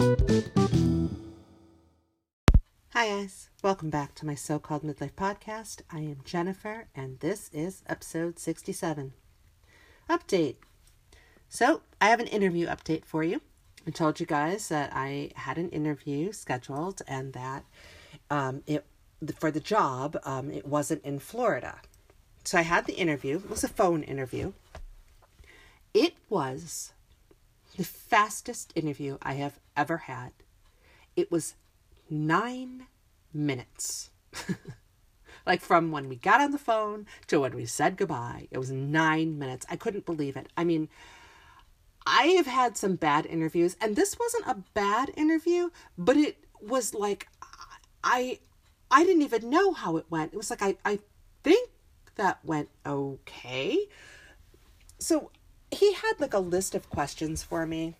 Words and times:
Hi, 0.00 0.06
guys. 2.94 3.50
Welcome 3.62 3.90
back 3.90 4.14
to 4.14 4.24
my 4.24 4.34
so 4.34 4.58
called 4.58 4.82
midlife 4.82 5.12
podcast. 5.12 5.82
I 5.90 5.98
am 5.98 6.22
Jennifer, 6.24 6.88
and 6.94 7.20
this 7.20 7.50
is 7.52 7.82
episode 7.86 8.38
67. 8.38 9.12
Update. 10.08 10.56
So, 11.50 11.82
I 12.00 12.08
have 12.08 12.18
an 12.18 12.28
interview 12.28 12.66
update 12.66 13.04
for 13.04 13.22
you. 13.22 13.42
I 13.86 13.90
told 13.90 14.20
you 14.20 14.24
guys 14.24 14.70
that 14.70 14.90
I 14.94 15.32
had 15.34 15.58
an 15.58 15.68
interview 15.68 16.32
scheduled 16.32 17.02
and 17.06 17.34
that 17.34 17.66
um, 18.30 18.62
it 18.66 18.86
for 19.36 19.50
the 19.50 19.60
job, 19.60 20.18
um, 20.24 20.50
it 20.50 20.64
wasn't 20.66 21.04
in 21.04 21.18
Florida. 21.18 21.78
So 22.44 22.56
I 22.56 22.62
had 22.62 22.86
the 22.86 22.94
interview. 22.94 23.36
It 23.36 23.50
was 23.50 23.64
a 23.64 23.68
phone 23.68 24.02
interview. 24.02 24.54
It 25.92 26.14
was 26.30 26.94
the 27.80 27.86
fastest 27.86 28.74
interview 28.76 29.16
I 29.22 29.32
have 29.36 29.58
ever 29.74 29.96
had. 29.96 30.32
It 31.16 31.32
was 31.32 31.54
nine 32.10 32.88
minutes. 33.32 34.10
like 35.46 35.62
from 35.62 35.90
when 35.90 36.06
we 36.06 36.16
got 36.16 36.42
on 36.42 36.50
the 36.50 36.58
phone 36.58 37.06
to 37.28 37.40
when 37.40 37.56
we 37.56 37.64
said 37.64 37.96
goodbye, 37.96 38.48
it 38.50 38.58
was 38.58 38.70
nine 38.70 39.38
minutes. 39.38 39.64
I 39.70 39.76
couldn't 39.76 40.04
believe 40.04 40.36
it. 40.36 40.48
I 40.58 40.64
mean, 40.64 40.90
I 42.04 42.24
have 42.36 42.44
had 42.44 42.76
some 42.76 42.96
bad 42.96 43.24
interviews, 43.24 43.78
and 43.80 43.96
this 43.96 44.18
wasn't 44.18 44.46
a 44.46 44.62
bad 44.74 45.10
interview, 45.16 45.70
but 45.96 46.18
it 46.18 46.36
was 46.60 46.92
like 46.92 47.28
I 48.04 48.40
I 48.90 49.04
didn't 49.06 49.22
even 49.22 49.48
know 49.48 49.72
how 49.72 49.96
it 49.96 50.04
went. 50.10 50.34
It 50.34 50.36
was 50.36 50.50
like 50.50 50.60
I, 50.60 50.76
I 50.84 50.98
think 51.42 51.70
that 52.16 52.44
went 52.44 52.68
okay. 52.84 53.78
So 54.98 55.30
he 55.70 55.94
had 55.94 56.14
like 56.18 56.34
a 56.34 56.38
list 56.38 56.74
of 56.74 56.90
questions 56.90 57.42
for 57.42 57.66
me 57.66 57.94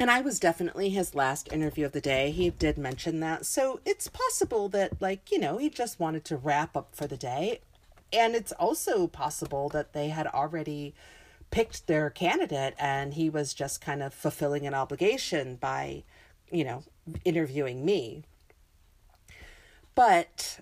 and 0.00 0.10
I 0.10 0.20
was 0.20 0.38
definitely 0.38 0.90
his 0.90 1.14
last 1.14 1.52
interview 1.52 1.84
of 1.84 1.92
the 1.92 2.00
day. 2.00 2.30
He 2.30 2.50
did 2.50 2.78
mention 2.78 3.18
that. 3.20 3.44
So 3.46 3.80
it's 3.84 4.06
possible 4.06 4.68
that, 4.68 5.02
like, 5.02 5.32
you 5.32 5.40
know, 5.40 5.58
he 5.58 5.68
just 5.68 5.98
wanted 5.98 6.24
to 6.26 6.36
wrap 6.36 6.76
up 6.76 6.94
for 6.94 7.08
the 7.08 7.16
day. 7.16 7.60
And 8.12 8.36
it's 8.36 8.52
also 8.52 9.08
possible 9.08 9.68
that 9.70 9.92
they 9.94 10.08
had 10.10 10.28
already 10.28 10.94
picked 11.50 11.86
their 11.86 12.10
candidate 12.10 12.74
and 12.78 13.14
he 13.14 13.28
was 13.28 13.54
just 13.54 13.80
kind 13.80 14.02
of 14.02 14.14
fulfilling 14.14 14.66
an 14.66 14.74
obligation 14.74 15.56
by, 15.56 16.04
you 16.50 16.62
know, 16.62 16.84
interviewing 17.24 17.84
me. 17.84 18.22
But 19.96 20.60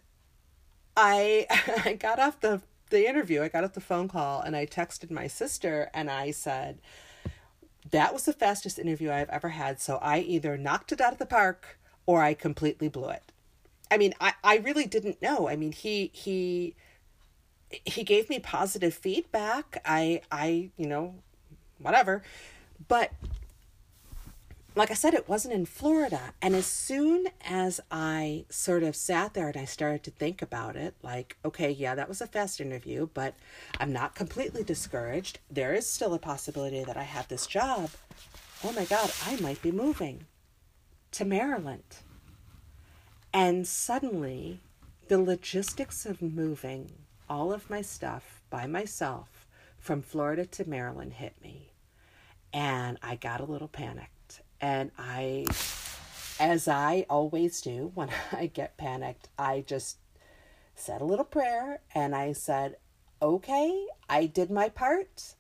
I 0.97 1.47
I 1.85 1.93
got 1.93 2.19
off 2.19 2.41
the 2.41 2.63
the 2.91 3.09
interview, 3.09 3.43
I 3.43 3.49
got 3.49 3.65
off 3.65 3.73
the 3.73 3.81
phone 3.81 4.09
call 4.09 4.41
and 4.41 4.57
I 4.57 4.67
texted 4.67 5.11
my 5.11 5.27
sister 5.27 5.91
and 5.93 6.11
I 6.11 6.31
said, 6.31 6.79
that 7.91 8.13
was 8.13 8.25
the 8.25 8.33
fastest 8.33 8.79
interview 8.79 9.11
I've 9.11 9.29
ever 9.29 9.51
had. 9.51 9.81
So 9.81 9.97
I 9.97 10.21
either 10.21 10.57
knocked 10.57 10.93
it 10.93 11.01
out 11.01 11.13
of 11.13 11.19
the 11.19 11.27
park 11.27 11.79
or 12.05 12.23
I 12.23 12.35
completely 12.35 12.89
blew 12.89 13.11
it. 13.11 13.33
I 13.91 13.99
mean, 13.99 14.15
I, 14.21 14.33
I 14.43 14.57
really 14.59 14.87
didn't 14.87 15.23
know. 15.23 15.49
I 15.49 15.57
mean, 15.57 15.73
he 15.73 16.11
he 16.13 16.75
he 17.85 18.03
gave 18.05 18.29
me 18.29 18.39
positive 18.39 18.95
feedback. 18.95 19.81
I 19.85 20.23
I, 20.31 20.71
you 20.77 20.87
know, 20.87 21.15
whatever. 21.79 22.23
But 22.89 23.13
like 24.77 24.91
I 24.91 24.95
said, 24.95 25.15
it 25.15 25.27
wasn't 25.27 25.55
in 25.55 25.65
Florida. 25.65 26.35
And 26.43 26.55
as 26.55 26.67
soon 26.67 27.29
as 27.49 27.81
I 27.91 28.45
sort 28.51 28.83
of 28.83 28.95
sat 28.95 29.33
there 29.33 29.49
and 29.49 29.57
I 29.57 29.65
started 29.65 30.03
to 30.05 30.11
think 30.11 30.43
about 30.43 30.77
it, 30.77 30.95
like, 31.03 31.39
okay, 31.47 31.71
yeah, 31.71 31.95
that 31.95 32.11
was 32.11 32.21
a 32.21 32.27
fast 32.27 32.61
interview, 32.61 33.09
but 33.15 33.35
I'm 33.81 33.91
not 33.91 34.15
completely 34.15 34.63
discouraged. 34.63 35.39
There 35.51 35.73
is 35.73 35.89
still 35.89 36.13
a 36.13 36.19
possibility 36.19 36.85
that 36.85 36.97
I 36.99 37.05
have 37.05 37.27
this 37.29 37.47
job. 37.47 37.89
Oh 38.63 38.73
my 38.73 38.85
God, 38.85 39.11
I 39.25 39.41
might 39.41 39.63
be 39.63 39.73
moving 39.73 40.27
to 41.13 41.25
Maryland. 41.25 41.97
And 43.33 43.67
suddenly, 43.67 44.61
the 45.09 45.19
logistics 45.19 46.05
of 46.05 46.21
moving 46.21 46.93
all 47.31 47.51
of 47.51 47.71
my 47.71 47.81
stuff 47.81 48.43
by 48.51 48.67
myself 48.67 49.47
from 49.79 50.03
Florida 50.03 50.45
to 50.45 50.69
Maryland 50.69 51.15
hit 51.15 51.35
me. 51.43 51.73
And 52.53 52.99
I 53.03 53.17
got 53.17 53.41
a 53.41 53.45
little 53.45 53.69
panicked 53.69 54.16
and 54.61 54.91
I, 54.99 55.47
as 56.39 56.69
I 56.69 57.07
always 57.09 57.61
do 57.61 57.93
when 57.95 58.11
I 58.33 58.47
get 58.47 58.77
panicked, 58.77 59.29
I 59.39 59.65
just 59.67 59.99
said 60.75 61.01
a 61.01 61.05
little 61.05 61.25
prayer 61.25 61.81
and 61.95 62.15
I 62.15 62.33
said, 62.33 62.77
okay, 63.21 63.87
I 64.09 64.27
did 64.27 64.51
my 64.51 64.69
part. 64.69 65.35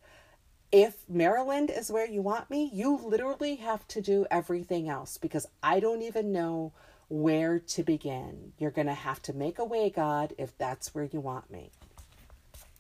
If 0.73 1.09
Maryland 1.09 1.71
is 1.71 1.91
where 1.91 2.07
you 2.09 2.23
want 2.23 2.51
me, 2.51 2.71
you 2.73 2.97
literally 2.97 3.57
have 3.57 3.87
to 3.89 4.01
do 4.01 4.27
everything 4.31 4.89
else 4.89 5.17
because 5.17 5.47
I 5.63 5.81
don't 5.81 6.03
even 6.03 6.33
know 6.33 6.73
where 7.09 7.59
to 7.61 7.83
begin. 7.83 8.53
You're 8.59 8.73
going 8.73 8.89
to 8.89 8.95
have 8.95 9.23
to 9.23 9.33
make 9.33 9.59
a 9.59 9.65
way, 9.65 9.91
God, 9.91 10.35
if 10.39 10.57
that's 10.59 10.95
where 10.95 11.05
you 11.05 11.21
want 11.21 11.51
me. 11.51 11.71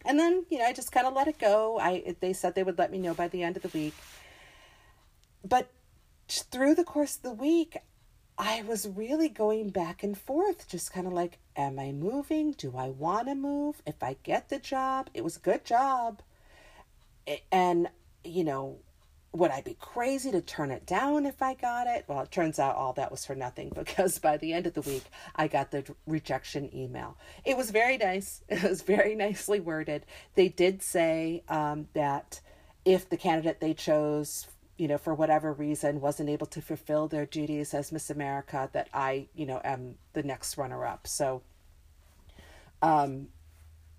And 0.04 0.18
then, 0.18 0.46
you 0.50 0.58
know, 0.58 0.64
I 0.64 0.72
just 0.72 0.92
kind 0.92 1.06
of 1.06 1.14
let 1.14 1.28
it 1.28 1.38
go. 1.38 1.78
I 1.80 2.16
they 2.20 2.32
said 2.32 2.54
they 2.54 2.62
would 2.62 2.78
let 2.78 2.92
me 2.92 2.98
know 2.98 3.12
by 3.12 3.28
the 3.28 3.42
end 3.42 3.56
of 3.56 3.62
the 3.62 3.76
week. 3.76 3.94
But 5.44 5.68
through 6.28 6.74
the 6.74 6.84
course 6.84 7.16
of 7.16 7.22
the 7.22 7.32
week, 7.32 7.76
I 8.38 8.62
was 8.62 8.86
really 8.86 9.28
going 9.28 9.70
back 9.70 10.02
and 10.02 10.16
forth, 10.16 10.68
just 10.68 10.92
kind 10.92 11.06
of 11.06 11.12
like, 11.12 11.38
am 11.56 11.78
I 11.78 11.92
moving? 11.92 12.52
Do 12.52 12.76
I 12.76 12.88
want 12.90 13.28
to 13.28 13.34
move? 13.34 13.80
If 13.86 14.02
I 14.02 14.16
get 14.22 14.48
the 14.48 14.58
job, 14.58 15.08
it 15.14 15.24
was 15.24 15.36
a 15.36 15.40
good 15.40 15.64
job. 15.64 16.20
And, 17.50 17.88
you 18.24 18.44
know, 18.44 18.78
would 19.32 19.50
I 19.50 19.60
be 19.60 19.76
crazy 19.80 20.30
to 20.32 20.40
turn 20.40 20.70
it 20.70 20.86
down 20.86 21.26
if 21.26 21.42
I 21.42 21.54
got 21.54 21.86
it? 21.86 22.04
Well, 22.08 22.20
it 22.20 22.30
turns 22.30 22.58
out 22.58 22.76
all 22.76 22.92
that 22.94 23.10
was 23.10 23.24
for 23.24 23.34
nothing 23.34 23.70
because 23.74 24.18
by 24.18 24.36
the 24.36 24.52
end 24.52 24.66
of 24.66 24.74
the 24.74 24.82
week, 24.82 25.04
I 25.34 25.48
got 25.48 25.70
the 25.70 25.84
rejection 26.06 26.74
email. 26.74 27.16
It 27.44 27.56
was 27.56 27.70
very 27.70 27.96
nice. 27.96 28.42
It 28.48 28.62
was 28.62 28.82
very 28.82 29.14
nicely 29.14 29.60
worded. 29.60 30.06
They 30.34 30.48
did 30.48 30.82
say 30.82 31.42
um, 31.48 31.88
that 31.94 32.40
if 32.84 33.08
the 33.08 33.16
candidate 33.16 33.60
they 33.60 33.74
chose 33.74 34.46
you 34.76 34.88
know, 34.88 34.98
for 34.98 35.14
whatever 35.14 35.52
reason, 35.52 36.00
wasn't 36.00 36.28
able 36.28 36.46
to 36.48 36.60
fulfill 36.60 37.08
their 37.08 37.26
duties 37.26 37.72
as 37.72 37.92
Miss 37.92 38.10
America, 38.10 38.68
that 38.72 38.88
I, 38.92 39.28
you 39.34 39.46
know, 39.46 39.60
am 39.64 39.96
the 40.12 40.22
next 40.22 40.58
runner 40.58 40.84
up. 40.84 41.06
So, 41.06 41.42
um, 42.82 43.28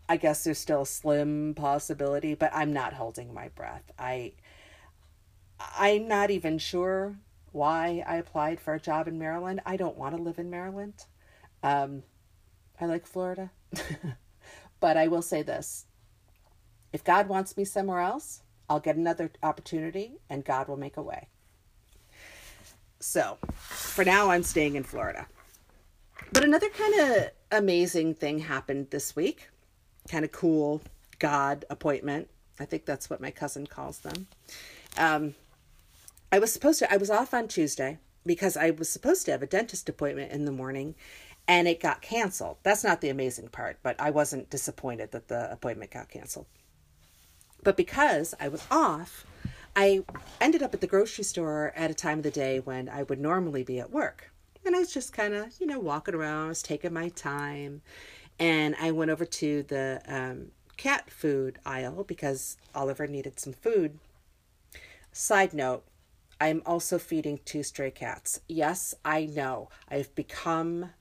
I 0.09 0.17
guess 0.17 0.43
there's 0.43 0.59
still 0.59 0.83
a 0.83 0.85
slim 0.85 1.53
possibility, 1.55 2.33
but 2.35 2.51
I'm 2.53 2.71
not 2.71 2.93
holding 2.93 3.33
my 3.33 3.49
breath. 3.49 3.91
I, 3.97 4.33
I'm 5.77 6.07
not 6.07 6.31
even 6.31 6.59
sure 6.59 7.17
why 7.51 8.03
I 8.07 8.17
applied 8.17 8.59
for 8.59 8.73
a 8.73 8.79
job 8.79 9.07
in 9.07 9.17
Maryland. 9.17 9.61
I 9.65 9.77
don't 9.77 9.97
want 9.97 10.15
to 10.15 10.21
live 10.21 10.39
in 10.39 10.49
Maryland. 10.49 11.05
Um, 11.63 12.03
I 12.79 12.85
like 12.85 13.05
Florida. 13.05 13.51
but 14.79 14.95
I 14.95 15.07
will 15.07 15.21
say 15.21 15.41
this 15.41 15.85
if 16.94 17.03
God 17.03 17.27
wants 17.27 17.57
me 17.57 17.65
somewhere 17.65 17.99
else, 17.99 18.44
I'll 18.69 18.79
get 18.79 18.95
another 18.95 19.31
opportunity 19.44 20.13
and 20.29 20.44
God 20.44 20.67
will 20.67 20.78
make 20.78 20.97
a 20.97 21.01
way. 21.01 21.28
So, 23.00 23.38
for 23.53 24.03
now, 24.03 24.31
I'm 24.31 24.44
staying 24.44 24.75
in 24.75 24.83
Florida. 24.83 25.28
But 26.33 26.44
another 26.44 26.69
kind 26.69 27.00
of 27.00 27.31
amazing 27.51 28.16
thing 28.16 28.39
happened 28.39 28.89
this 28.89 29.16
week. 29.16 29.50
Kind 30.09 30.25
of 30.25 30.31
cool 30.31 30.81
God 31.19 31.66
appointment. 31.69 32.29
I 32.59 32.66
think 32.66 32.85
that's 32.85 33.09
what 33.09 33.22
my 33.22 33.31
cousin 33.31 33.67
calls 33.67 34.00
them. 34.00 34.27
Um, 34.97 35.35
I 36.31 36.39
was 36.39 36.51
supposed 36.51 36.79
to, 36.79 36.91
I 36.91 36.97
was 36.97 37.09
off 37.09 37.33
on 37.33 37.47
Tuesday 37.47 38.00
because 38.25 38.57
I 38.57 38.72
was 38.72 38.89
supposed 38.89 39.25
to 39.25 39.31
have 39.31 39.44
a 39.44 39.47
dentist 39.47 39.88
appointment 39.88 40.31
in 40.31 40.45
the 40.45 40.51
morning 40.51 40.95
and 41.47 41.67
it 41.67 41.79
got 41.79 42.01
canceled. 42.01 42.57
That's 42.63 42.83
not 42.83 43.00
the 43.00 43.09
amazing 43.09 43.50
part, 43.50 43.77
but 43.83 43.95
I 44.00 44.09
wasn't 44.09 44.50
disappointed 44.50 45.11
that 45.11 45.29
the 45.29 45.51
appointment 45.51 45.91
got 45.91 46.09
canceled. 46.09 46.47
But 47.63 47.78
because 47.78 48.34
I 48.40 48.47
was 48.47 48.66
off, 48.72 49.25
I 49.75 50.03
ended 50.41 50.63
up 50.63 50.73
at 50.73 50.81
the 50.81 50.88
grocery 50.88 51.23
store 51.23 51.73
at 51.75 51.91
a 51.91 51.94
time 51.94 52.19
of 52.19 52.23
the 52.23 52.31
day 52.31 52.59
when 52.59 52.90
I 52.90 53.03
would 53.03 53.19
normally 53.19 53.63
be 53.63 53.80
at 53.80 53.92
work. 53.92 54.31
And 54.65 54.75
I 54.75 54.80
was 54.80 54.94
just 54.94 55.13
kind 55.13 55.33
of, 55.33 55.54
you 55.59 55.68
know, 55.68 55.80
walking 55.80 56.15
around, 56.15 56.45
I 56.45 56.50
was 56.50 56.63
taking 56.63 56.94
my 56.94 57.09
time. 57.09 57.81
And 58.39 58.75
I 58.80 58.92
went 58.92 59.12
over 59.12 59.25
to 59.25 59.63
the 59.63 60.01
um, 60.07 60.51
cat 60.77 61.09
food 61.09 61.59
aisle 61.65 62.04
because 62.04 62.57
Oliver 62.75 63.07
needed 63.07 63.39
some 63.39 63.54
food. 63.54 64.00
Side 65.12 65.53
note, 65.53 65.83
I'm 66.39 66.62
also 66.65 67.00
feeding 67.00 67.39
two 67.45 67.63
stray 67.63 67.92
cats. 67.92 68.42
Yes, 68.48 68.94
I 69.03 69.25
know. 69.25 69.69
I've 69.89 70.13
become 70.13 70.92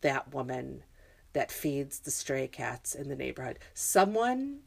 that 0.00 0.32
woman 0.32 0.84
that 1.32 1.50
feeds 1.50 1.98
the 2.00 2.10
stray 2.10 2.46
cats 2.46 2.94
in 2.94 3.08
the 3.08 3.16
neighborhood. 3.16 3.58
Someone 3.74 4.60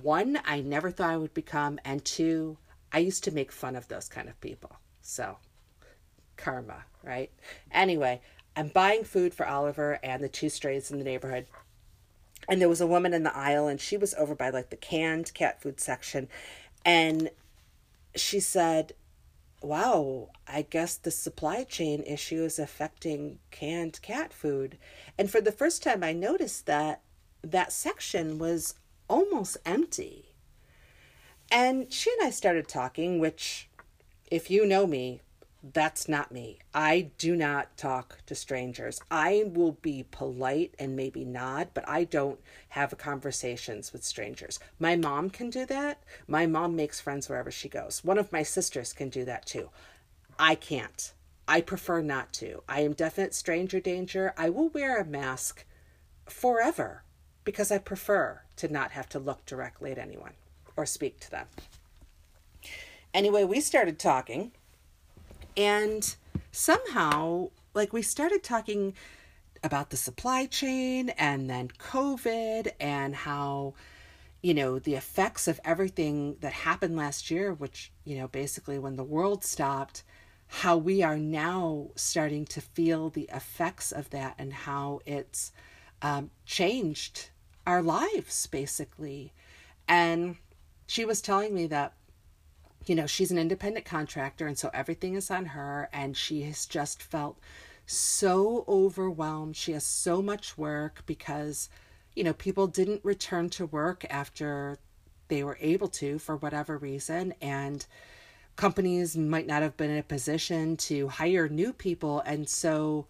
one, 0.00 0.38
I 0.44 0.60
never 0.60 0.90
thought 0.90 1.10
I 1.10 1.16
would 1.16 1.34
become, 1.34 1.78
and 1.84 2.04
two, 2.04 2.58
I 2.92 2.98
used 2.98 3.24
to 3.24 3.30
make 3.30 3.52
fun 3.52 3.76
of 3.76 3.88
those 3.88 4.08
kind 4.08 4.28
of 4.28 4.40
people. 4.40 4.76
So, 5.00 5.38
karma, 6.36 6.84
right? 7.02 7.30
Anyway, 7.70 8.20
I'm 8.56 8.68
buying 8.68 9.04
food 9.04 9.34
for 9.34 9.46
Oliver 9.46 9.98
and 10.02 10.22
the 10.22 10.28
two 10.28 10.48
strays 10.48 10.90
in 10.90 10.98
the 10.98 11.04
neighborhood. 11.04 11.46
And 12.48 12.60
there 12.60 12.68
was 12.68 12.80
a 12.80 12.86
woman 12.86 13.14
in 13.14 13.22
the 13.22 13.36
aisle, 13.36 13.68
and 13.68 13.80
she 13.80 13.96
was 13.96 14.14
over 14.14 14.34
by 14.34 14.50
like 14.50 14.70
the 14.70 14.76
canned 14.76 15.32
cat 15.34 15.60
food 15.60 15.80
section. 15.80 16.28
And 16.84 17.30
she 18.14 18.40
said, 18.40 18.92
wow, 19.62 20.30
I 20.46 20.62
guess 20.62 20.96
the 20.96 21.10
supply 21.10 21.64
chain 21.64 22.02
issue 22.02 22.44
is 22.44 22.58
affecting 22.58 23.38
canned 23.50 24.02
cat 24.02 24.32
food. 24.32 24.76
And 25.16 25.30
for 25.30 25.40
the 25.40 25.52
first 25.52 25.82
time, 25.82 26.02
I 26.02 26.12
noticed 26.12 26.66
that 26.66 27.02
that 27.42 27.72
section 27.72 28.38
was 28.38 28.74
almost 29.08 29.56
empty. 29.64 30.34
And 31.50 31.92
she 31.92 32.10
and 32.18 32.26
I 32.26 32.30
started 32.30 32.68
talking, 32.68 33.18
which, 33.18 33.68
if 34.30 34.50
you 34.50 34.64
know 34.64 34.86
me, 34.86 35.20
that's 35.62 36.08
not 36.08 36.32
me. 36.32 36.58
I 36.74 37.12
do 37.18 37.36
not 37.36 37.76
talk 37.76 38.18
to 38.26 38.34
strangers. 38.34 39.00
I 39.10 39.44
will 39.46 39.72
be 39.80 40.04
polite 40.10 40.74
and 40.78 40.96
maybe 40.96 41.24
nod, 41.24 41.68
but 41.72 41.88
I 41.88 42.04
don't 42.04 42.40
have 42.70 42.98
conversations 42.98 43.92
with 43.92 44.02
strangers. 44.02 44.58
My 44.80 44.96
mom 44.96 45.30
can 45.30 45.50
do 45.50 45.64
that. 45.66 46.02
My 46.26 46.46
mom 46.46 46.74
makes 46.74 47.00
friends 47.00 47.28
wherever 47.28 47.50
she 47.50 47.68
goes. 47.68 48.02
One 48.02 48.18
of 48.18 48.32
my 48.32 48.42
sisters 48.42 48.92
can 48.92 49.08
do 49.08 49.24
that 49.24 49.46
too. 49.46 49.70
I 50.38 50.56
can't. 50.56 51.12
I 51.46 51.60
prefer 51.60 52.00
not 52.00 52.32
to. 52.34 52.62
I 52.68 52.80
am 52.80 52.92
definite 52.94 53.34
stranger 53.34 53.78
danger. 53.78 54.34
I 54.36 54.50
will 54.50 54.68
wear 54.70 55.00
a 55.00 55.04
mask 55.04 55.64
forever 56.28 57.04
because 57.44 57.70
I 57.70 57.78
prefer 57.78 58.42
to 58.62 58.72
not 58.72 58.92
have 58.92 59.08
to 59.08 59.18
look 59.18 59.44
directly 59.44 59.90
at 59.90 59.98
anyone 59.98 60.30
or 60.76 60.86
speak 60.86 61.18
to 61.18 61.30
them. 61.32 61.46
Anyway, 63.12 63.42
we 63.42 63.60
started 63.60 63.98
talking 63.98 64.52
and 65.56 66.14
somehow, 66.52 67.50
like, 67.74 67.92
we 67.92 68.02
started 68.02 68.44
talking 68.44 68.94
about 69.64 69.90
the 69.90 69.96
supply 69.96 70.46
chain 70.46 71.08
and 71.10 71.50
then 71.50 71.68
COVID 71.76 72.70
and 72.78 73.16
how, 73.16 73.74
you 74.42 74.54
know, 74.54 74.78
the 74.78 74.94
effects 74.94 75.48
of 75.48 75.58
everything 75.64 76.36
that 76.40 76.52
happened 76.52 76.96
last 76.96 77.32
year, 77.32 77.52
which, 77.52 77.90
you 78.04 78.16
know, 78.16 78.28
basically 78.28 78.78
when 78.78 78.94
the 78.94 79.02
world 79.02 79.42
stopped, 79.42 80.04
how 80.46 80.76
we 80.76 81.02
are 81.02 81.18
now 81.18 81.88
starting 81.96 82.44
to 82.44 82.60
feel 82.60 83.10
the 83.10 83.28
effects 83.32 83.90
of 83.90 84.08
that 84.10 84.36
and 84.38 84.52
how 84.52 85.00
it's 85.04 85.50
um, 86.00 86.30
changed 86.46 87.30
our 87.66 87.82
lives, 87.82 88.46
basically. 88.46 89.32
And 89.88 90.36
she 90.86 91.04
was 91.04 91.20
telling 91.20 91.54
me 91.54 91.66
that 91.68 91.94
you 92.86 92.94
know, 92.94 93.06
she's 93.06 93.30
an 93.30 93.38
independent 93.38 93.86
contractor, 93.86 94.46
and 94.46 94.58
so 94.58 94.70
everything 94.74 95.14
is 95.14 95.30
on 95.30 95.46
her, 95.46 95.88
and 95.92 96.16
she 96.16 96.42
has 96.42 96.66
just 96.66 97.02
felt 97.02 97.38
so 97.86 98.64
overwhelmed. 98.66 99.56
She 99.56 99.72
has 99.72 99.84
so 99.84 100.22
much 100.22 100.58
work 100.58 101.02
because, 101.06 101.68
you 102.14 102.24
know, 102.24 102.32
people 102.32 102.66
didn't 102.66 103.04
return 103.04 103.50
to 103.50 103.66
work 103.66 104.04
after 104.10 104.78
they 105.28 105.44
were 105.44 105.58
able 105.60 105.88
to 105.88 106.18
for 106.18 106.36
whatever 106.36 106.76
reason, 106.76 107.34
and 107.40 107.86
companies 108.56 109.16
might 109.16 109.46
not 109.46 109.62
have 109.62 109.76
been 109.76 109.90
in 109.90 109.98
a 109.98 110.02
position 110.02 110.76
to 110.76 111.08
hire 111.08 111.48
new 111.48 111.72
people, 111.72 112.20
and 112.20 112.48
so 112.48 113.06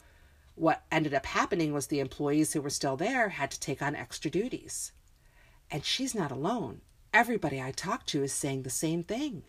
what 0.55 0.83
ended 0.91 1.15
up 1.15 1.27
happening 1.27 1.73
was 1.73 1.87
the 1.87 2.01
employees 2.01 2.53
who 2.53 2.61
were 2.61 2.71
still 2.71 2.97
there 2.97 3.31
had 3.31 3.51
to 3.51 3.61
take 3.61 3.83
on 3.83 3.97
extra 3.97 4.31
duties. 4.31 4.93
And 5.71 5.85
she's 5.85 6.15
not 6.15 6.31
alone. 6.31 6.83
Everybody 7.15 7.61
I 7.61 7.71
talk 7.71 8.07
to 8.07 8.23
is 8.23 8.33
saying 8.33 8.63
the 8.63 8.71
same 8.71 9.03
thing. 9.03 9.43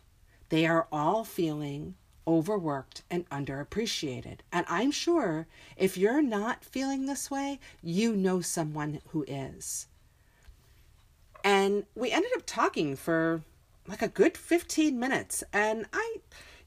They 0.50 0.66
are 0.66 0.88
all 0.92 1.24
feeling 1.24 1.96
overworked 2.28 3.04
and 3.10 3.30
underappreciated. 3.30 4.40
And 4.52 4.66
I'm 4.70 4.92
sure 4.92 5.48
if 5.76 5.98
you're 5.98 6.22
not 6.22 6.64
feeling 6.64 7.06
this 7.06 7.30
way, 7.30 7.60
you 7.82 8.16
know 8.16 8.42
someone 8.42 9.02
who 9.10 9.26
is. 9.28 9.88
And 11.44 11.86
we 11.96 12.12
ended 12.12 12.32
up 12.36 12.44
talking 12.46 12.96
for 12.96 13.42
like 13.88 14.02
a 14.02 14.08
good 14.08 14.38
15 14.38 14.98
minutes. 14.98 15.44
And 15.52 15.86
I, 15.92 16.18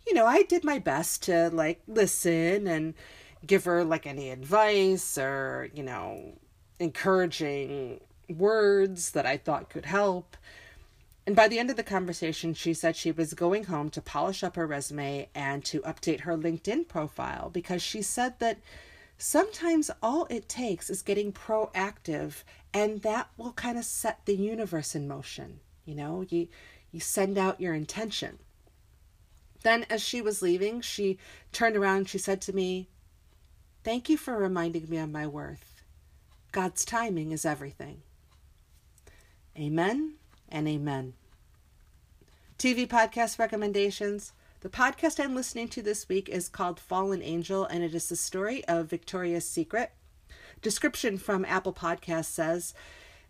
you 0.06 0.14
know, 0.14 0.26
I 0.26 0.42
did 0.42 0.64
my 0.64 0.78
best 0.78 1.22
to 1.24 1.48
like 1.50 1.80
listen 1.88 2.66
and 2.66 2.94
give 3.46 3.64
her 3.64 3.84
like 3.84 4.06
any 4.06 4.30
advice 4.30 5.18
or, 5.18 5.68
you 5.74 5.82
know, 5.82 6.38
encouraging 6.78 8.00
words 8.28 9.12
that 9.12 9.26
I 9.26 9.36
thought 9.36 9.70
could 9.70 9.86
help. 9.86 10.36
And 11.26 11.34
by 11.34 11.48
the 11.48 11.58
end 11.58 11.70
of 11.70 11.76
the 11.76 11.82
conversation, 11.82 12.54
she 12.54 12.72
said 12.72 12.94
she 12.94 13.10
was 13.10 13.34
going 13.34 13.64
home 13.64 13.90
to 13.90 14.00
polish 14.00 14.44
up 14.44 14.56
her 14.56 14.66
resume 14.66 15.28
and 15.34 15.64
to 15.64 15.80
update 15.80 16.20
her 16.20 16.36
LinkedIn 16.36 16.86
profile 16.86 17.50
because 17.50 17.82
she 17.82 18.00
said 18.00 18.38
that 18.38 18.58
sometimes 19.18 19.90
all 20.02 20.26
it 20.30 20.48
takes 20.48 20.88
is 20.88 21.02
getting 21.02 21.32
proactive 21.32 22.44
and 22.72 23.02
that 23.02 23.28
will 23.36 23.52
kind 23.52 23.76
of 23.78 23.84
set 23.84 24.24
the 24.24 24.36
universe 24.36 24.94
in 24.94 25.08
motion. 25.08 25.60
You 25.84 25.94
know, 25.94 26.24
you 26.28 26.48
you 26.92 27.00
send 27.00 27.36
out 27.36 27.60
your 27.60 27.74
intention. 27.74 28.38
Then 29.62 29.84
as 29.90 30.02
she 30.02 30.22
was 30.22 30.42
leaving, 30.42 30.80
she 30.80 31.18
turned 31.52 31.76
around 31.76 32.08
she 32.08 32.18
said 32.18 32.40
to 32.42 32.52
me, 32.52 32.88
"Thank 33.86 34.08
you 34.08 34.16
for 34.16 34.36
reminding 34.36 34.88
me 34.88 34.96
of 34.96 35.12
my 35.12 35.28
worth. 35.28 35.84
God's 36.50 36.84
timing 36.84 37.30
is 37.30 37.44
everything." 37.44 38.02
Amen 39.56 40.14
and 40.48 40.66
amen. 40.66 41.14
TV 42.58 42.84
podcast 42.88 43.38
recommendations. 43.38 44.32
The 44.62 44.68
podcast 44.68 45.22
I'm 45.22 45.36
listening 45.36 45.68
to 45.68 45.82
this 45.82 46.08
week 46.08 46.28
is 46.28 46.48
called 46.48 46.80
Fallen 46.80 47.22
Angel, 47.22 47.64
and 47.64 47.84
it 47.84 47.94
is 47.94 48.08
the 48.08 48.16
story 48.16 48.64
of 48.64 48.90
Victoria's 48.90 49.48
Secret. 49.48 49.92
Description 50.62 51.16
from 51.16 51.44
Apple 51.44 51.72
Podcast 51.72 52.24
says 52.24 52.74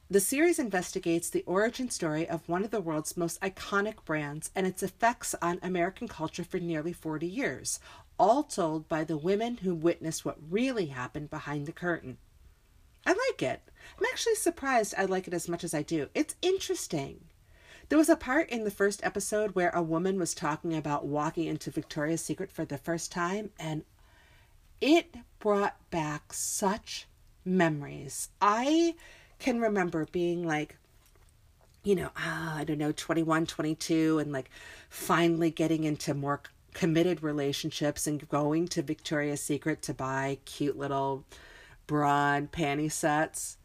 the 0.09 0.21
series 0.21 0.59
investigates 0.59 1.29
the 1.29 1.43
origin 1.43 1.91
story 1.91 2.27
of 2.27 2.49
one 2.49 2.65
of 2.65 2.71
the 2.71 2.81
world's 2.81 3.17
most 3.17 3.41
iconic 3.41 4.05
brands 4.05 4.53
and 4.55 4.67
its 4.67 4.83
effects 4.83 5.35
on 5.43 5.59
American 5.63 6.09
culture 6.09 6.45
for 6.45 6.61
nearly 6.61 6.95
40 6.95 7.27
years, 7.27 7.79
all 8.19 8.43
told 8.43 8.89
by 8.89 9.05
the 9.05 9.17
women 9.17 9.59
who 9.59 9.75
witnessed 9.75 10.25
what 10.25 10.39
really 10.51 10.87
happened 10.87 11.31
behind 11.31 11.67
the 11.67 11.73
curtain. 11.73 12.19
I 13.07 13.11
like 13.11 13.43
it. 13.43 13.63
I'm 13.99 14.07
actually 14.11 14.35
surprised 14.35 14.95
I 14.97 15.05
like 15.05 15.29
it 15.29 15.35
as 15.35 15.49
much 15.49 15.63
as 15.63 15.75
I 15.75 15.83
do. 15.83 16.09
It's 16.15 16.35
interesting. 16.43 17.21
There 17.89 17.99
was 17.99 18.09
a 18.09 18.17
part 18.17 18.51
in 18.51 18.65
the 18.65 18.71
first 18.71 19.05
episode 19.05 19.55
where 19.55 19.71
a 19.71 19.83
woman 19.83 20.19
was 20.19 20.35
talking 20.35 20.75
about 20.75 21.07
walking 21.07 21.47
into 21.47 21.71
Victoria's 21.71 22.25
Secret 22.25 22.51
for 22.51 22.65
the 22.65 22.79
first 22.79 23.13
time, 23.13 23.51
and 23.61 23.85
it 24.81 25.15
brought 25.39 25.77
back 25.91 26.33
such 26.33 27.07
memories. 27.45 28.29
I 28.43 28.97
can 29.39 29.61
remember 29.61 30.07
being 30.11 30.45
like, 30.45 30.77
you 31.85 31.95
know, 31.95 32.11
ah, 32.17 32.57
I 32.57 32.65
don't 32.65 32.79
know, 32.79 32.91
21, 32.91 33.47
22, 33.47 34.19
and 34.19 34.33
like 34.33 34.51
finally 34.91 35.53
getting 35.53 35.85
into 35.85 36.13
more 36.13 36.41
committed 36.77 37.23
relationships 37.23 38.07
and 38.07 38.29
going 38.29 38.69
to 38.69 38.83
Victoria's 38.83 39.41
Secret 39.41 39.81
to 39.81 39.95
buy 39.95 40.37
cute 40.45 40.77
little 40.77 41.25
broad 41.87 42.53
panty 42.53 42.93
sets. 42.93 43.57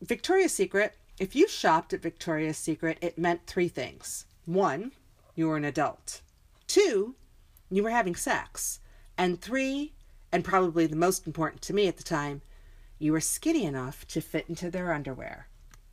Victoria's 0.00 0.54
Secret, 0.54 0.94
if 1.18 1.34
you 1.34 1.48
shopped 1.48 1.92
at 1.92 2.02
Victoria's 2.02 2.56
Secret, 2.56 2.98
it 3.00 3.18
meant 3.18 3.48
three 3.48 3.66
things. 3.66 4.26
One, 4.46 4.92
you 5.34 5.48
were 5.48 5.56
an 5.56 5.64
adult. 5.64 6.20
Two, 6.68 7.16
you 7.68 7.82
were 7.82 7.90
having 7.90 8.14
sex. 8.14 8.78
And 9.18 9.40
three, 9.40 9.92
and 10.30 10.44
probably 10.44 10.86
the 10.86 10.94
most 10.94 11.26
important 11.26 11.62
to 11.62 11.74
me 11.74 11.88
at 11.88 11.96
the 11.96 12.04
time, 12.04 12.42
you 13.00 13.10
were 13.10 13.20
skinny 13.20 13.64
enough 13.64 14.06
to 14.06 14.20
fit 14.20 14.44
into 14.48 14.70
their 14.70 14.92
underwear. 14.92 15.48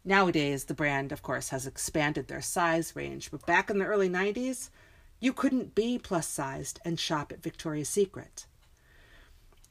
Nowadays, 0.05 0.65
the 0.65 0.75
brand, 0.75 1.11
of 1.11 1.23
course, 1.23 1.49
has 1.49 1.65
expanded 1.65 2.27
their 2.27 2.43
size 2.43 2.95
range, 2.95 3.31
but 3.31 3.47
back 3.47 3.71
in 3.71 3.79
the 3.79 3.85
early 3.85 4.07
90s, 4.07 4.69
you 5.19 5.33
couldn't 5.33 5.75
be 5.75 5.97
plus 5.97 6.27
sized 6.27 6.79
and 6.85 6.99
shop 6.99 7.31
at 7.31 7.43
Victoria's 7.43 7.89
Secret. 7.89 8.45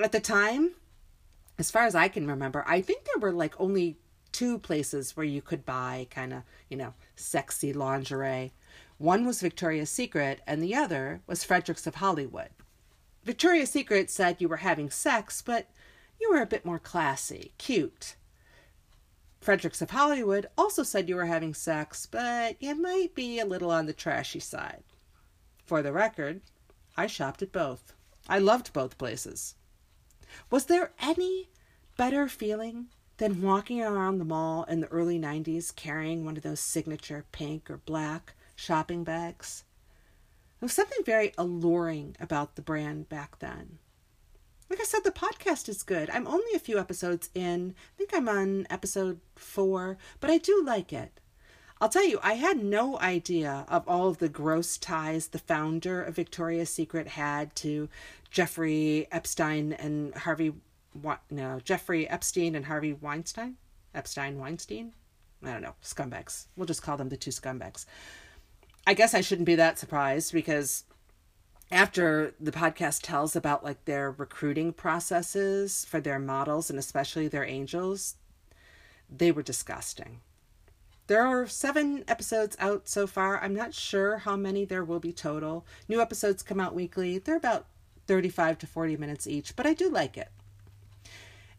At 0.01 0.13
the 0.13 0.21
time, 0.21 0.73
as 1.59 1.71
far 1.71 1.85
as 1.85 1.95
I 1.95 2.09
can 2.09 2.27
remember, 2.27 2.65
I 2.67 2.81
think 2.81 3.05
there 3.05 3.21
were 3.21 3.33
like 3.33 3.59
only 3.61 3.97
two 4.33 4.59
places 4.59 5.17
where 5.17 5.25
you 5.25 5.41
could 5.41 5.65
buy 5.65 6.07
kind 6.11 6.33
of, 6.35 6.43
you 6.69 6.77
know, 6.77 6.95
sexy 7.15 7.73
lingerie. 7.73 8.53
One 8.99 9.25
was 9.25 9.41
Victoria's 9.41 9.91
Secret, 9.91 10.41
and 10.47 10.63
the 10.63 10.75
other 10.75 11.21
was 11.27 11.45
Frederick's 11.45 11.87
of 11.87 11.97
Hollywood. 11.97 12.51
Victoria's 13.25 13.71
Secret 13.71 14.11
said 14.11 14.37
you 14.39 14.49
were 14.49 14.59
having 14.59 14.91
sex, 14.91 15.43
but 15.43 15.71
you 16.21 16.31
were 16.31 16.41
a 16.41 16.47
bit 16.47 16.65
more 16.65 16.79
classy, 16.79 17.53
cute. 17.59 18.17
Frederick's 19.41 19.83
of 19.83 19.91
Hollywood 19.91 20.47
also 20.59 20.83
said 20.83 21.09
you 21.09 21.17
were 21.17 21.27
having 21.27 21.55
sex, 21.55 22.07
but 22.07 22.61
you 22.61 22.75
might 22.75 23.15
be 23.15 23.39
a 23.39 23.47
little 23.47 23.71
on 23.71 23.87
the 23.87 23.93
trashy 23.93 24.41
side. 24.41 24.83
For 25.67 25.83
the 25.83 25.93
record, 25.93 26.43
I 26.97 27.09
shopped 27.09 27.43
at 27.43 27.51
both. 27.51 27.93
I 28.29 28.39
loved 28.39 28.73
both 28.73 28.99
places. 28.99 29.57
Was 30.49 30.67
there 30.67 30.93
any 31.01 31.51
better 31.97 32.29
feeling 32.29 32.87
than 33.17 33.43
walking 33.43 33.83
around 33.83 34.19
the 34.19 34.25
mall 34.25 34.63
in 34.65 34.81
the 34.81 34.87
early 34.89 35.19
90s 35.19 35.75
carrying 35.75 36.25
one 36.25 36.37
of 36.37 36.45
those 36.45 36.61
signature 36.61 37.25
pink 37.33 37.69
or 37.69 37.79
black 37.79 38.35
shopping 38.55 39.03
bags? 39.03 39.65
There 40.61 40.67
was 40.67 40.73
something 40.73 41.05
very 41.05 41.33
alluring 41.37 42.17
about 42.21 42.55
the 42.55 42.63
brand 42.63 43.09
back 43.09 43.41
then. 43.41 43.79
Like 44.71 44.81
I 44.81 44.85
said, 44.85 45.03
the 45.03 45.11
podcast 45.11 45.69
is 45.69 45.83
good. 45.83 46.11
I'm 46.11 46.29
only 46.29 46.55
a 46.55 46.61
few 46.61 46.79
episodes 46.79 47.29
in. 47.35 47.75
I 47.77 47.99
think 47.99 48.11
I'm 48.15 48.29
on 48.29 48.69
episode 48.71 49.19
four, 49.35 49.99
but 50.21 50.31
I 50.31 50.39
do 50.39 50.63
like 50.65 50.93
it. 50.93 51.21
I'll 51.79 51.91
tell 51.91 52.07
you, 52.07 52.19
I 52.23 52.35
had 52.35 52.63
no 52.63 52.99
idea 53.01 53.67
of 53.69 53.87
all 53.87 54.09
of 54.09 54.19
the 54.19 54.31
gross 54.31 54.79
ties 54.79 55.29
the 55.29 55.39
founder 55.39 56.03
of 56.03 56.17
Victoria's 56.17 56.71
Secret 56.71 57.09
had 57.09 57.55
to 57.57 57.91
Jeffrey 58.31 59.07
Epstein 59.13 59.75
and 59.75 60.15
Harvey. 60.15 60.55
No, 61.31 61.61
Jeffrey 61.63 62.09
Epstein 62.09 62.55
and 62.55 62.65
Harvey 62.65 62.95
Weinstein. 62.95 63.57
Epstein 63.95 64.39
Weinstein. 64.39 64.95
I 65.43 65.53
don't 65.53 65.63
know, 65.63 65.75
scumbags. 65.83 66.47
We'll 66.57 66.67
just 66.67 66.83
call 66.83 66.97
them 66.97 67.11
the 67.11 67.17
two 67.19 67.31
scumbags. 67.31 67.85
I 68.87 68.95
guess 68.95 69.13
I 69.13 69.21
shouldn't 69.21 69.47
be 69.47 69.57
that 69.57 69.79
surprised 69.79 70.33
because 70.33 70.85
after 71.71 72.33
the 72.41 72.53
podcast 72.53 73.03
tells 73.03 73.37
about 73.37 73.65
like 73.65 73.85
their 73.85 74.11
recruiting 74.11 74.73
processes 74.73 75.85
for 75.85 76.01
their 76.01 76.19
models 76.19 76.71
and 76.71 76.79
especially 76.79 77.29
their 77.29 77.45
angels, 77.45 78.15
they 79.11 79.31
were 79.31 79.43
disgusting. 79.43 80.21
There 81.09 81.25
are 81.25 81.47
seven 81.47 82.05
episodes 82.09 82.57
out 82.59 82.89
so 82.89 83.07
far. 83.07 83.41
I'm 83.41 83.55
not 83.55 83.75
sure 83.75 84.19
how 84.19 84.37
many 84.37 84.65
there 84.65 84.85
will 84.85 84.99
be 84.99 85.13
total. 85.13 85.65
New 85.89 86.01
episodes 86.01 86.43
come 86.43 86.59
out 86.59 86.75
weekly. 86.75 87.19
They're 87.19 87.37
about 87.37 87.67
35 88.09 88.59
to 88.59 88.67
40 88.67 88.97
minutes 88.97 89.27
each, 89.27 89.55
but 89.55 89.67
I 89.67 89.75
do 89.75 89.89
like 89.89 90.17
it. 90.17 90.31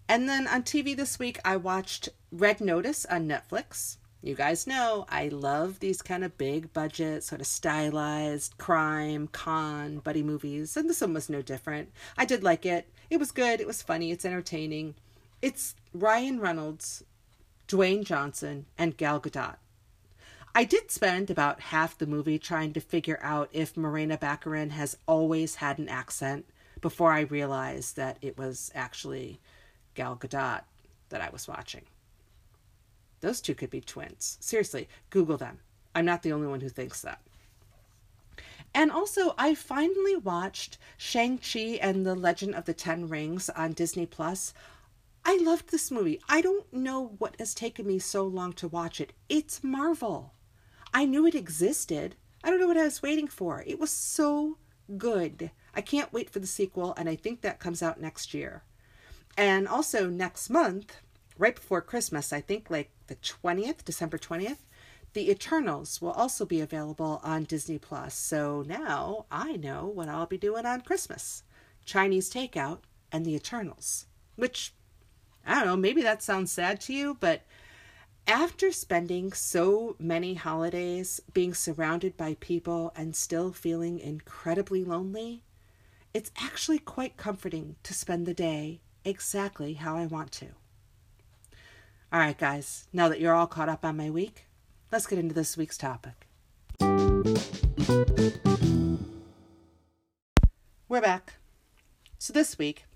And 0.10 0.27
then 0.27 0.48
on 0.48 0.63
TV 0.63 0.96
this 0.96 1.18
week, 1.18 1.39
I 1.46 1.56
watched 1.56 2.10
Red 2.32 2.60
Notice 2.60 3.06
on 3.06 3.27
Netflix. 3.27 3.98
You 4.22 4.36
guys 4.36 4.68
know 4.68 5.06
I 5.10 5.30
love 5.30 5.80
these 5.80 6.01
kind 6.01 6.24
of 6.24 6.38
big 6.38 6.74
budget, 6.74 7.24
sort 7.24 7.39
of 7.39 7.48
stylized 7.48 8.58
crime, 8.58 9.30
con, 9.32 10.00
buddy 10.00 10.24
movies, 10.24 10.75
and 10.75 10.89
this 10.89 11.01
one 11.01 11.13
was 11.13 11.30
no 11.30 11.42
different. 11.42 11.92
I 12.18 12.25
did 12.25 12.44
like 12.44 12.66
it. 12.66 12.89
It 13.10 13.18
was 13.18 13.32
good, 13.32 13.62
it 13.62 13.68
was 13.68 13.82
funny, 13.82 14.12
it's 14.12 14.25
entertaining. 14.25 14.96
It's 15.42 15.75
Ryan 15.94 16.39
Reynolds 16.39 17.04
Dwayne 17.68 18.04
Johnson, 18.04 18.66
and 18.78 18.96
Gal 18.96 19.20
Gadot. 19.20 19.58
I 20.56 20.64
did 20.64 20.90
spend 20.90 21.30
about 21.30 21.60
half 21.60 21.98
the 21.98 22.08
movie 22.08 22.40
trying 22.40 22.74
to 22.74 22.80
figure 22.80 23.20
out 23.22 23.50
if 23.52 23.78
Morena 23.78 24.18
Baccarin 24.18 24.72
has 24.72 24.98
always 25.06 25.56
had 25.56 25.78
an 25.78 25.90
accent 25.90 26.46
before 26.82 27.12
I 27.12 27.22
realized 27.22 27.96
that 27.96 28.18
it 28.22 28.38
was 28.38 28.72
actually 28.74 29.40
Gal 29.94 30.16
Gadot 30.16 30.62
that 31.10 31.22
I 31.22 31.30
was 31.30 31.48
watching. 31.48 31.84
Those 33.20 33.42
two 33.42 33.56
could 33.56 33.70
be 33.70 33.82
twins. 33.82 34.38
Seriously, 34.40 34.88
Google 35.10 35.38
them. 35.38 35.60
I'm 35.94 36.06
not 36.06 36.24
the 36.24 36.32
only 36.32 36.48
one 36.48 36.62
who 36.62 36.70
thinks 36.70 37.02
that. 37.02 37.22
And 38.74 38.92
also, 38.92 39.34
I 39.38 39.56
finally 39.56 40.16
watched 40.16 40.78
Shang-Chi 40.98 41.80
and 41.82 42.06
the 42.06 42.16
Legend 42.16 42.56
of 42.56 42.66
the 42.66 42.74
Ten 42.74 43.08
Rings 43.08 43.50
on 43.50 43.74
Disney 43.74 44.06
Plus. 44.06 44.54
I 45.26 45.38
loved 45.38 45.70
this 45.70 45.92
movie. 45.92 46.22
I 46.30 46.42
don't 46.42 46.72
know 46.72 47.16
what 47.18 47.36
has 47.40 47.54
taken 47.54 47.86
me 47.86 48.00
so 48.00 48.26
long 48.26 48.54
to 48.54 48.68
watch 48.68 49.02
it. 49.02 49.14
It's 49.28 49.64
Marvel. 49.64 50.34
I 50.94 51.06
knew 51.06 51.26
it 51.26 51.36
existed. 51.36 52.16
I 52.44 52.50
don't 52.50 52.60
know 52.60 52.68
what 52.68 52.78
I 52.78 52.84
was 52.84 53.02
waiting 53.02 53.28
for. 53.28 53.64
It 53.68 53.80
was 53.80 53.92
so 53.92 54.58
good. 54.98 55.52
I 55.74 55.82
can't 55.82 56.14
wait 56.14 56.30
for 56.30 56.40
the 56.40 56.48
sequel, 56.48 56.94
and 56.98 57.10
I 57.10 57.16
think 57.16 57.42
that 57.42 57.60
comes 57.60 57.84
out 57.84 58.00
next 58.00 58.34
year. 58.34 58.64
And 59.38 59.68
also 59.68 60.10
next 60.10 60.50
month, 60.50 60.98
right 61.38 61.56
before 61.56 61.82
Christmas, 61.82 62.34
I 62.34 62.42
think 62.42 62.70
like 62.70 62.90
the 63.08 63.16
20th, 63.16 63.84
December 63.86 64.18
20th, 64.18 64.60
The 65.14 65.30
Eternals 65.30 66.02
will 66.02 66.12
also 66.12 66.46
be 66.46 66.62
available 66.62 67.20
on 67.24 67.44
Disney 67.44 67.78
Plus. 67.78 68.16
So 68.16 68.64
now 68.68 69.26
I 69.30 69.58
know 69.58 69.86
what 69.86 70.10
I'll 70.10 70.26
be 70.26 70.38
doing 70.38 70.66
on 70.66 70.82
Christmas 70.82 71.44
Chinese 71.86 72.32
takeout 72.32 72.80
and 73.12 73.26
The 73.26 73.36
Eternals, 73.36 74.08
which 74.36 74.74
I 75.48 75.56
don't 75.56 75.66
know, 75.66 75.77
maybe 75.77 76.01
that 76.01 76.22
sounds 76.22 76.51
sad 76.51 76.82
to 76.82 76.94
you, 76.94 77.16
but 77.22 77.44
after 78.27 78.74
spending 78.74 79.32
so 79.32 79.96
many 79.98 80.34
holidays 80.34 81.22
being 81.34 81.54
surrounded 81.54 82.18
by 82.18 82.36
people 82.42 82.92
and 82.98 83.16
still 83.16 83.54
feeling 83.54 83.98
incredibly 83.98 84.84
lonely, 84.84 85.44
it's 86.13 86.32
actually 86.38 86.80
quite 86.80 87.16
comforting 87.16 87.77
to 87.84 87.94
spend 87.94 88.25
the 88.25 88.34
day 88.34 88.82
exactly 89.06 89.75
how 89.75 89.96
I 89.96 90.06
want 90.06 90.34
to. 90.34 90.48
All 92.12 92.20
right, 92.20 92.38
guys, 92.38 92.89
now 92.92 93.08
that 93.08 93.22
you're 93.22 93.34
all 93.34 93.48
caught 93.48 93.70
up 93.70 93.86
on 93.86 93.96
my 93.96 94.10
week, 94.10 94.48
let's 94.92 95.08
get 95.08 95.20
into 95.20 95.34
this 95.34 95.56
week's 95.56 95.77
topic. 95.77 96.27
We're 100.89 101.01
back. 101.01 101.36
So, 102.18 102.34
this 102.34 102.58
week, 102.58 102.87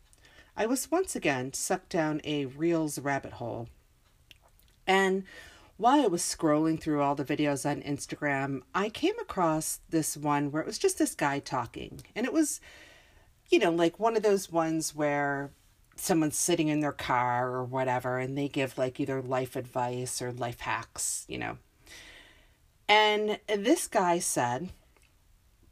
I 0.61 0.67
was 0.67 0.91
once 0.91 1.15
again 1.15 1.53
sucked 1.53 1.89
down 1.89 2.21
a 2.23 2.45
Reels 2.45 2.99
rabbit 2.99 3.33
hole. 3.33 3.67
And 4.85 5.23
while 5.77 6.03
I 6.03 6.05
was 6.05 6.21
scrolling 6.21 6.79
through 6.79 7.01
all 7.01 7.15
the 7.15 7.25
videos 7.25 7.67
on 7.67 7.81
Instagram, 7.81 8.61
I 8.75 8.89
came 8.89 9.17
across 9.19 9.79
this 9.89 10.15
one 10.15 10.51
where 10.51 10.61
it 10.61 10.67
was 10.67 10.77
just 10.77 10.99
this 10.99 11.15
guy 11.15 11.39
talking. 11.39 12.03
And 12.15 12.27
it 12.27 12.31
was, 12.31 12.61
you 13.49 13.57
know, 13.57 13.71
like 13.71 13.99
one 13.99 14.15
of 14.15 14.21
those 14.21 14.51
ones 14.51 14.93
where 14.93 15.49
someone's 15.95 16.37
sitting 16.37 16.67
in 16.67 16.81
their 16.81 16.91
car 16.91 17.49
or 17.49 17.63
whatever 17.63 18.19
and 18.19 18.37
they 18.37 18.47
give 18.47 18.77
like 18.77 18.99
either 18.99 19.19
life 19.19 19.55
advice 19.55 20.21
or 20.21 20.31
life 20.31 20.59
hacks, 20.59 21.25
you 21.27 21.39
know. 21.39 21.57
And 22.87 23.39
this 23.47 23.87
guy 23.87 24.19
said, 24.19 24.69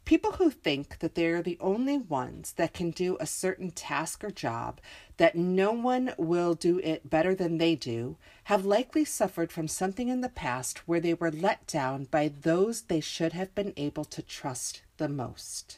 People 0.09 0.31
who 0.31 0.49
think 0.49 0.97
that 1.01 1.13
they 1.13 1.27
are 1.27 1.43
the 1.43 1.59
only 1.59 1.95
ones 1.95 2.53
that 2.53 2.73
can 2.73 2.89
do 2.89 3.15
a 3.19 3.27
certain 3.27 3.69
task 3.69 4.23
or 4.23 4.31
job, 4.31 4.81
that 5.17 5.35
no 5.35 5.71
one 5.71 6.15
will 6.17 6.55
do 6.55 6.79
it 6.79 7.07
better 7.07 7.35
than 7.35 7.59
they 7.59 7.75
do, 7.75 8.17
have 8.45 8.65
likely 8.65 9.05
suffered 9.05 9.51
from 9.51 9.67
something 9.67 10.07
in 10.07 10.21
the 10.21 10.27
past 10.27 10.79
where 10.87 10.99
they 10.99 11.13
were 11.13 11.29
let 11.29 11.67
down 11.67 12.05
by 12.05 12.27
those 12.27 12.81
they 12.81 12.99
should 12.99 13.33
have 13.33 13.53
been 13.53 13.71
able 13.77 14.03
to 14.03 14.23
trust 14.23 14.81
the 14.97 15.07
most. 15.07 15.77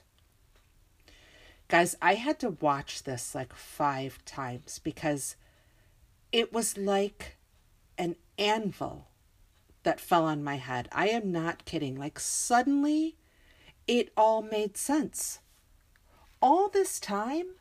Guys, 1.68 1.98
I 2.02 2.16
had 2.16 2.40
to 2.40 2.52
watch 2.62 3.04
this 3.04 3.36
like 3.36 3.54
five 3.54 4.24
times 4.24 4.80
because 4.80 5.36
it 6.32 6.54
was 6.54 6.78
like 6.78 7.36
an 7.98 8.16
anvil 8.40 9.10
that 9.84 10.00
fell 10.00 10.24
on 10.24 10.42
my 10.42 10.56
head. 10.56 10.88
I 10.94 11.10
am 11.10 11.34
not 11.34 11.66
kidding. 11.66 11.98
Like, 11.98 12.18
suddenly, 12.18 13.18
it 13.88 14.12
all 14.16 14.42
made 14.42 14.78
sense. 14.78 15.40
All 16.42 16.70
this 16.70 17.00
time, 17.00 17.56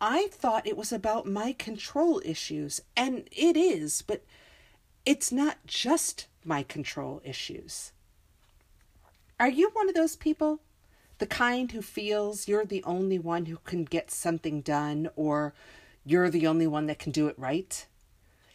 I 0.00 0.28
thought 0.30 0.66
it 0.66 0.76
was 0.76 0.92
about 0.92 1.26
my 1.26 1.52
control 1.52 2.22
issues, 2.24 2.80
and 2.96 3.28
it 3.32 3.56
is, 3.56 4.02
but 4.02 4.24
it's 5.04 5.32
not 5.32 5.58
just 5.66 6.26
my 6.44 6.62
control 6.62 7.20
issues. 7.24 7.92
Are 9.40 9.48
you 9.48 9.70
one 9.72 9.88
of 9.88 9.94
those 9.94 10.16
people? 10.16 10.60
The 11.18 11.26
kind 11.26 11.72
who 11.72 11.82
feels 11.82 12.46
you're 12.46 12.64
the 12.64 12.84
only 12.84 13.18
one 13.18 13.46
who 13.46 13.58
can 13.64 13.84
get 13.84 14.10
something 14.10 14.60
done, 14.60 15.08
or 15.16 15.52
you're 16.04 16.30
the 16.30 16.46
only 16.46 16.66
one 16.66 16.86
that 16.86 16.98
can 16.98 17.12
do 17.12 17.26
it 17.26 17.38
right? 17.38 17.86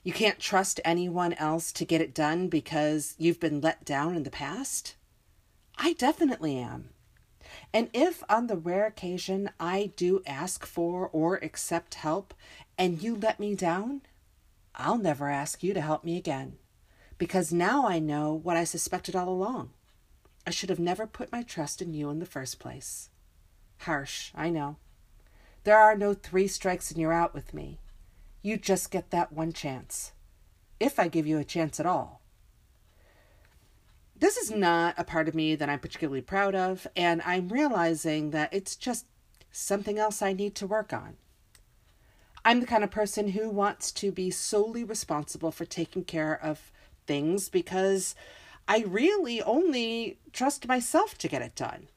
You 0.04 0.14
can't 0.14 0.40
trust 0.40 0.82
anyone 0.84 1.34
else 1.34 1.72
to 1.74 1.86
get 1.86 2.02
it 2.02 2.14
done 2.14 2.48
because 2.50 3.16
you've 3.18 3.40
been 3.40 3.62
let 3.62 3.86
down 3.86 4.16
in 4.16 4.24
the 4.24 4.30
past? 4.30 4.96
I 5.78 5.94
definitely 5.94 6.58
am. 6.58 6.90
And 7.74 7.90
if 7.92 8.24
on 8.30 8.48
the 8.48 8.56
rare 8.56 8.86
occasion 8.86 9.50
I 9.60 9.92
do 9.96 10.22
ask 10.28 10.64
for 10.66 11.10
or 11.12 11.38
accept 11.38 11.96
help 11.96 12.34
and 12.78 13.02
you 13.02 13.16
let 13.16 13.40
me 13.40 13.56
down, 13.56 14.02
I'll 14.76 15.00
never 15.00 15.30
ask 15.30 15.64
you 15.64 15.74
to 15.74 15.82
help 15.82 16.04
me 16.04 16.16
again. 16.16 16.58
Because 17.18 17.52
now 17.52 17.88
I 17.88 17.98
know 17.98 18.34
what 18.34 18.58
I 18.58 18.64
suspected 18.64 19.16
all 19.16 19.30
along. 19.30 19.72
I 20.46 20.52
should 20.52 20.70
have 20.70 20.80
never 20.80 21.08
put 21.08 21.32
my 21.32 21.42
trust 21.42 21.82
in 21.82 21.94
you 21.94 22.10
in 22.10 22.20
the 22.20 22.26
first 22.26 22.60
place. 22.60 23.10
Harsh, 23.80 24.32
I 24.36 24.50
know. 24.50 24.78
There 25.64 25.78
are 25.78 25.96
no 25.96 26.14
three 26.14 26.48
strikes 26.48 26.92
and 26.92 27.00
you're 27.00 27.14
out 27.14 27.34
with 27.34 27.54
me. 27.54 27.80
You 28.42 28.58
just 28.58 28.92
get 28.92 29.10
that 29.12 29.32
one 29.32 29.54
chance. 29.54 30.12
If 30.80 31.00
I 31.00 31.08
give 31.08 31.26
you 31.26 31.38
a 31.40 31.46
chance 31.46 31.80
at 31.80 31.86
all. 31.86 32.23
This 34.24 34.38
is 34.38 34.52
not 34.52 34.96
a 34.98 35.04
part 35.04 35.28
of 35.28 35.36
me 35.36 35.54
that 35.54 35.70
I'm 35.70 35.80
particularly 35.80 36.22
proud 36.22 36.56
of, 36.56 36.88
and 36.96 37.22
I'm 37.26 37.50
realizing 37.50 38.32
that 38.32 38.54
it's 38.54 38.78
just 38.78 39.06
something 39.52 40.00
else 40.00 40.22
I 40.22 40.32
need 40.32 40.56
to 40.56 40.66
work 40.66 40.94
on. 40.94 41.18
I'm 42.46 42.62
the 42.62 42.66
kind 42.66 42.86
of 42.86 42.90
person 42.90 43.32
who 43.32 43.50
wants 43.50 43.92
to 43.92 44.14
be 44.14 44.32
solely 44.32 44.86
responsible 44.86 45.52
for 45.52 45.66
taking 45.66 46.06
care 46.06 46.42
of 46.42 46.72
things 47.06 47.50
because 47.50 48.16
I 48.66 48.86
really 48.88 49.42
only 49.42 50.20
trust 50.32 50.70
myself 50.70 51.18
to 51.18 51.28
get 51.28 51.42
it 51.42 51.54
done. 51.54 51.90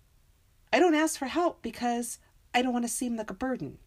I 0.73 0.81
don't 0.81 0.97
ask 0.97 1.21
for 1.21 1.27
help 1.27 1.63
because 1.63 2.19
I 2.53 2.61
don't 2.61 2.73
want 2.73 2.87
to 2.87 2.91
seem 2.91 3.15
like 3.17 3.31
a 3.31 3.35
burden. 3.35 3.79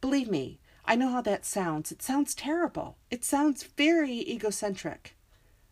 Believe 0.00 0.30
me, 0.30 0.58
I 0.86 0.96
know 0.96 1.10
how 1.10 1.20
that 1.20 1.44
sounds. 1.44 1.92
It 1.92 2.00
sounds 2.00 2.34
terrible. 2.34 2.96
It 3.10 3.26
sounds 3.26 3.64
very 3.64 4.20
egocentric. 4.26 5.17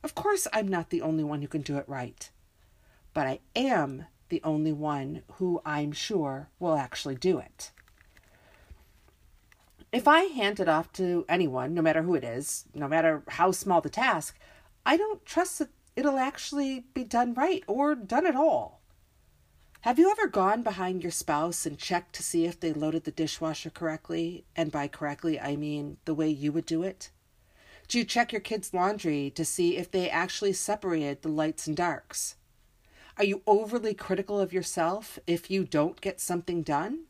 Of 0.07 0.15
course, 0.15 0.47
I'm 0.53 0.69
not 0.69 0.91
the 0.91 1.03
only 1.03 1.25
one 1.25 1.43
who 1.43 1.49
can 1.49 1.63
do 1.63 1.79
it 1.79 1.89
right, 1.89 2.31
but 3.13 3.27
I 3.27 3.41
am 3.57 4.07
the 4.29 4.41
only 4.45 4.71
one 4.73 5.25
who 5.33 5.61
I'm 5.67 5.91
sure 5.91 6.49
will 6.61 6.77
actually 6.77 7.17
do 7.17 7.41
it. 7.41 7.73
If 9.91 10.07
I 10.07 10.27
hand 10.27 10.61
it 10.61 10.69
off 10.69 10.93
to 10.93 11.25
anyone, 11.29 11.75
no 11.75 11.83
matter 11.83 12.03
who 12.03 12.15
it 12.15 12.23
is, 12.23 12.67
no 12.73 12.87
matter 12.87 13.25
how 13.27 13.51
small 13.51 13.81
the 13.81 13.91
task, 13.91 14.39
I 14.87 14.97
don't 14.97 15.27
trust 15.27 15.59
that 15.59 15.71
it'll 15.97 16.19
actually 16.19 16.85
be 16.95 17.03
done 17.03 17.35
right 17.35 17.65
or 17.67 17.97
done 17.97 18.29
at 18.29 18.37
all. 18.37 18.81
Have 19.81 19.99
you 19.99 20.09
ever 20.09 20.29
gone 20.29 20.63
behind 20.63 21.03
your 21.03 21.11
spouse 21.11 21.67
and 21.67 21.77
checked 21.77 22.15
to 22.15 22.23
see 22.23 22.47
if 22.47 22.61
they 22.61 22.73
loaded 22.73 23.03
the 23.03 23.11
dishwasher 23.11 23.71
correctly? 23.71 24.45
And 24.55 24.71
by 24.71 24.87
correctly, 24.87 25.41
I 25.41 25.57
mean 25.57 25.97
the 26.05 26.15
way 26.15 26.29
you 26.29 26.53
would 26.53 26.67
do 26.67 26.85
it? 26.85 27.11
Do 27.89 27.99
you 27.99 28.05
check 28.05 28.33
your 28.33 28.41
kids' 28.41 28.75
laundry 28.75 29.31
to 29.31 29.45
see 29.45 29.77
if 29.77 29.91
they 29.91 30.11
actually 30.11 30.53
separated 30.53 31.23
the 31.23 31.29
lights 31.29 31.67
and 31.67 31.77
darks? 31.77 32.37
Are 33.17 33.25
you 33.25 33.43
overly 33.47 33.95
critical 33.95 34.41
of 34.41 34.53
yourself 34.53 35.19
if 35.27 35.51
you 35.51 35.65
don't 35.65 36.01
get 36.01 36.21
something 36.21 36.63
done? 36.63 37.05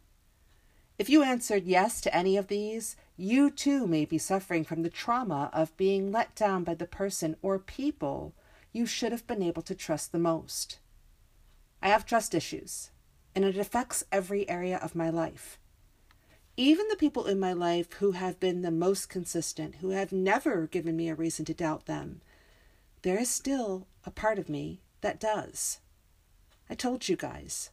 If 0.98 1.08
you 1.10 1.22
answered 1.22 1.64
yes 1.64 2.00
to 2.02 2.14
any 2.14 2.36
of 2.36 2.48
these, 2.48 2.96
you 3.16 3.50
too 3.50 3.86
may 3.86 4.04
be 4.04 4.18
suffering 4.18 4.64
from 4.64 4.82
the 4.82 4.90
trauma 4.90 5.50
of 5.52 5.76
being 5.76 6.12
let 6.12 6.34
down 6.34 6.62
by 6.62 6.74
the 6.74 6.86
person 6.86 7.36
or 7.42 7.58
people 7.58 8.34
you 8.72 8.86
should 8.86 9.12
have 9.12 9.26
been 9.26 9.42
able 9.42 9.62
to 9.62 9.74
trust 9.74 10.12
the 10.12 10.18
most. 10.18 10.78
I 11.82 11.88
have 11.88 12.04
trust 12.04 12.34
issues, 12.34 12.90
and 13.34 13.44
it 13.44 13.56
affects 13.56 14.04
every 14.12 14.48
area 14.48 14.78
of 14.78 14.94
my 14.94 15.08
life. 15.08 15.58
Even 16.58 16.88
the 16.88 16.96
people 16.96 17.26
in 17.26 17.38
my 17.38 17.52
life 17.52 17.92
who 17.94 18.12
have 18.12 18.40
been 18.40 18.62
the 18.62 18.70
most 18.70 19.10
consistent, 19.10 19.76
who 19.76 19.90
have 19.90 20.10
never 20.10 20.66
given 20.66 20.96
me 20.96 21.08
a 21.08 21.14
reason 21.14 21.44
to 21.44 21.54
doubt 21.54 21.84
them, 21.84 22.22
there 23.02 23.18
is 23.18 23.28
still 23.28 23.86
a 24.04 24.10
part 24.10 24.38
of 24.38 24.48
me 24.48 24.80
that 25.02 25.20
does. 25.20 25.80
I 26.70 26.74
told 26.74 27.08
you 27.08 27.16
guys, 27.16 27.70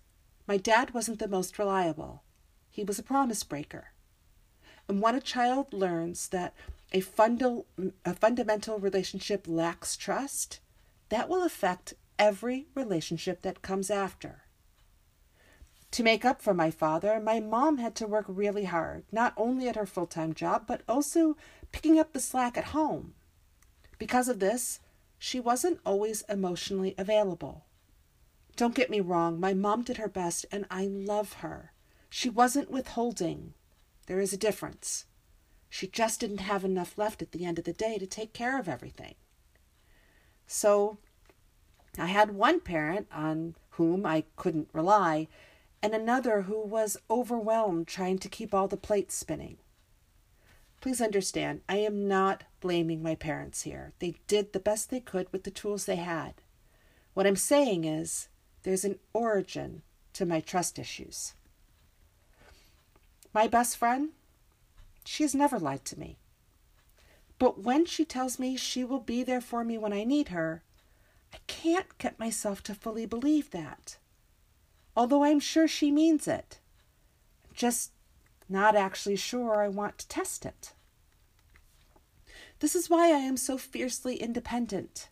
my 0.47 0.57
dad 0.57 0.93
wasn't 0.93 1.19
the 1.19 1.29
most 1.29 1.57
reliable. 1.57 2.23
He 2.69 2.83
was 2.83 2.99
a 2.99 3.03
promise 3.03 3.43
breaker. 3.43 3.93
And 4.89 5.01
when 5.01 5.15
a 5.15 5.21
child 5.21 5.71
learns 5.71 6.27
that 6.29 6.53
a, 6.91 7.01
fundal, 7.01 7.65
a 8.03 8.13
fundamental 8.13 8.79
relationship 8.79 9.45
lacks 9.47 9.95
trust, 9.95 10.59
that 11.07 11.29
will 11.29 11.43
affect 11.43 11.93
every 12.19 12.67
relationship 12.75 13.43
that 13.43 13.61
comes 13.61 13.89
after. 13.89 14.42
To 15.93 16.01
make 16.01 16.25
up 16.25 16.41
for 16.41 16.55
my 16.55 16.71
father, 16.71 17.19
my 17.19 17.39
mom 17.39 17.77
had 17.77 17.93
to 17.97 18.07
work 18.07 18.25
really 18.27 18.63
hard, 18.63 19.03
not 19.11 19.31
only 19.37 19.69
at 19.69 19.75
her 19.75 19.85
full 19.85 20.07
time 20.07 20.33
job, 20.33 20.63
but 20.65 20.81
also 20.87 21.37
picking 21.71 21.99
up 21.99 22.13
the 22.13 22.19
slack 22.19 22.57
at 22.57 22.73
home. 22.73 23.13
Because 23.99 24.27
of 24.27 24.39
this, 24.39 24.79
she 25.19 25.39
wasn't 25.39 25.79
always 25.85 26.23
emotionally 26.27 26.95
available. 26.97 27.65
Don't 28.55 28.73
get 28.73 28.89
me 28.89 29.01
wrong, 29.01 29.39
my 29.39 29.53
mom 29.53 29.83
did 29.83 29.97
her 29.97 30.07
best 30.07 30.47
and 30.51 30.65
I 30.71 30.87
love 30.87 31.33
her. 31.33 31.73
She 32.09 32.27
wasn't 32.27 32.71
withholding. 32.71 33.53
There 34.07 34.19
is 34.19 34.33
a 34.33 34.37
difference. 34.37 35.05
She 35.69 35.85
just 35.85 36.19
didn't 36.19 36.39
have 36.39 36.65
enough 36.65 36.97
left 36.97 37.21
at 37.21 37.33
the 37.33 37.45
end 37.45 37.59
of 37.59 37.65
the 37.65 37.71
day 37.73 37.99
to 37.99 38.07
take 38.07 38.33
care 38.33 38.59
of 38.59 38.67
everything. 38.67 39.13
So 40.47 40.97
I 41.99 42.07
had 42.07 42.31
one 42.31 42.61
parent 42.61 43.07
on 43.11 43.53
whom 43.71 44.07
I 44.07 44.23
couldn't 44.35 44.69
rely, 44.73 45.27
and 45.83 45.93
another 45.93 46.43
who 46.43 46.61
was 46.61 46.95
overwhelmed 47.11 47.87
trying 47.87 48.17
to 48.17 48.29
keep 48.29 48.53
all 48.53 48.69
the 48.69 48.77
plates 48.77 49.13
spinning. 49.13 49.57
Please 50.79 51.01
understand, 51.01 51.59
I 51.67 51.77
am 51.77 52.07
not 52.07 52.45
blaming 52.61 53.03
my 53.03 53.15
parents 53.15 53.63
here. 53.63 53.91
They 53.99 54.15
did 54.27 54.53
the 54.53 54.59
best 54.61 54.89
they 54.89 55.01
could 55.01 55.31
with 55.33 55.43
the 55.43 55.51
tools 55.51 55.85
they 55.85 55.97
had. 55.97 56.35
What 57.13 57.27
I'm 57.27 57.35
saying 57.35 57.83
is, 57.83 58.29
there's 58.63 58.85
an 58.85 58.97
origin 59.11 59.81
to 60.13 60.25
my 60.25 60.39
trust 60.39 60.79
issues. 60.79 61.33
My 63.33 63.47
best 63.47 63.75
friend, 63.75 64.11
she 65.03 65.23
has 65.23 65.35
never 65.35 65.59
lied 65.59 65.83
to 65.85 65.99
me. 65.99 66.17
But 67.39 67.61
when 67.61 67.85
she 67.85 68.05
tells 68.05 68.39
me 68.39 68.55
she 68.55 68.85
will 68.85 68.99
be 68.99 69.21
there 69.21 69.41
for 69.41 69.65
me 69.65 69.77
when 69.77 69.91
I 69.91 70.05
need 70.05 70.29
her, 70.29 70.63
I 71.33 71.37
can't 71.47 71.97
get 71.97 72.19
myself 72.19 72.63
to 72.63 72.73
fully 72.73 73.05
believe 73.05 73.51
that. 73.51 73.97
Although 74.95 75.23
I'm 75.23 75.39
sure 75.39 75.67
she 75.67 75.91
means 75.91 76.27
it. 76.27 76.59
Just 77.53 77.91
not 78.49 78.75
actually 78.75 79.15
sure 79.15 79.61
I 79.61 79.67
want 79.67 79.97
to 79.99 80.07
test 80.07 80.45
it. 80.45 80.73
This 82.59 82.75
is 82.75 82.89
why 82.89 83.07
I 83.07 83.17
am 83.17 83.37
so 83.37 83.57
fiercely 83.57 84.15
independent. 84.17 85.09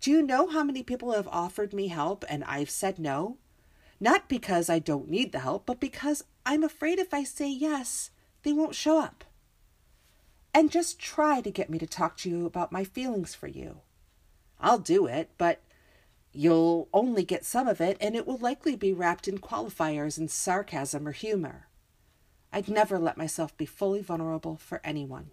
Do 0.00 0.10
you 0.10 0.22
know 0.22 0.46
how 0.46 0.62
many 0.62 0.82
people 0.82 1.12
have 1.12 1.28
offered 1.28 1.72
me 1.72 1.88
help 1.88 2.24
and 2.28 2.44
I've 2.44 2.70
said 2.70 2.98
no? 2.98 3.38
Not 3.98 4.28
because 4.28 4.68
I 4.70 4.78
don't 4.78 5.10
need 5.10 5.32
the 5.32 5.40
help, 5.40 5.66
but 5.66 5.80
because 5.80 6.24
I'm 6.44 6.62
afraid 6.62 6.98
if 6.98 7.12
I 7.12 7.24
say 7.24 7.48
yes, 7.48 8.10
they 8.42 8.52
won't 8.52 8.74
show 8.74 8.98
up. 8.98 9.24
And 10.54 10.70
just 10.70 10.98
try 10.98 11.40
to 11.40 11.50
get 11.50 11.68
me 11.68 11.78
to 11.78 11.86
talk 11.86 12.16
to 12.18 12.30
you 12.30 12.46
about 12.46 12.72
my 12.72 12.84
feelings 12.84 13.34
for 13.34 13.46
you. 13.46 13.80
I'll 14.60 14.78
do 14.78 15.06
it, 15.06 15.30
but 15.36 15.60
you'll 16.36 16.88
only 16.92 17.24
get 17.24 17.44
some 17.44 17.66
of 17.66 17.80
it, 17.80 17.96
and 18.00 18.14
it 18.14 18.26
will 18.26 18.38
likely 18.38 18.76
be 18.76 18.92
wrapped 18.92 19.28
in 19.28 19.38
qualifiers 19.38 20.18
and 20.18 20.30
sarcasm 20.30 21.06
or 21.06 21.12
humor. 21.12 21.68
I'd 22.52 22.68
never 22.68 22.98
let 22.98 23.18
myself 23.18 23.56
be 23.56 23.66
fully 23.66 24.00
vulnerable 24.00 24.56
for 24.56 24.80
anyone. 24.84 25.30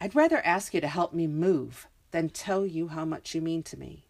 I'd 0.00 0.14
rather 0.14 0.44
ask 0.44 0.74
you 0.74 0.80
to 0.80 0.88
help 0.88 1.12
me 1.12 1.26
move 1.26 1.88
than 2.10 2.28
tell 2.28 2.66
you 2.66 2.88
how 2.88 3.04
much 3.04 3.34
you 3.34 3.40
mean 3.40 3.62
to 3.64 3.78
me. 3.78 4.06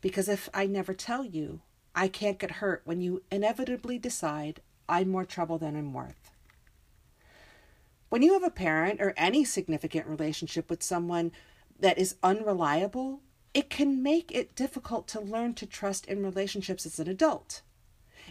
Because 0.00 0.28
if 0.28 0.48
I 0.52 0.66
never 0.66 0.92
tell 0.92 1.24
you, 1.24 1.60
I 1.94 2.08
can't 2.08 2.38
get 2.38 2.52
hurt 2.52 2.82
when 2.84 3.00
you 3.00 3.22
inevitably 3.30 3.98
decide 3.98 4.60
I'm 4.88 5.08
more 5.08 5.24
trouble 5.24 5.58
than 5.58 5.76
I'm 5.76 5.92
worth. 5.92 6.30
When 8.08 8.22
you 8.22 8.34
have 8.34 8.44
a 8.44 8.50
parent 8.50 9.00
or 9.00 9.14
any 9.16 9.44
significant 9.44 10.06
relationship 10.06 10.68
with 10.68 10.82
someone 10.82 11.32
that 11.80 11.98
is 11.98 12.16
unreliable, 12.22 13.20
it 13.54 13.70
can 13.70 14.02
make 14.02 14.32
it 14.32 14.56
difficult 14.56 15.06
to 15.08 15.20
learn 15.20 15.54
to 15.54 15.66
trust 15.66 16.06
in 16.06 16.24
relationships 16.24 16.84
as 16.84 16.98
an 16.98 17.08
adult. 17.08 17.62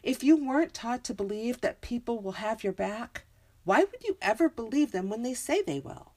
If 0.03 0.21
you 0.23 0.35
weren't 0.35 0.73
taught 0.73 1.05
to 1.05 1.13
believe 1.13 1.61
that 1.61 1.81
people 1.81 2.19
will 2.19 2.33
have 2.33 2.63
your 2.63 2.73
back, 2.73 3.23
why 3.63 3.79
would 3.79 4.03
you 4.03 4.17
ever 4.21 4.49
believe 4.49 4.91
them 4.91 5.09
when 5.09 5.23
they 5.23 5.33
say 5.33 5.61
they 5.61 5.79
will? 5.79 6.11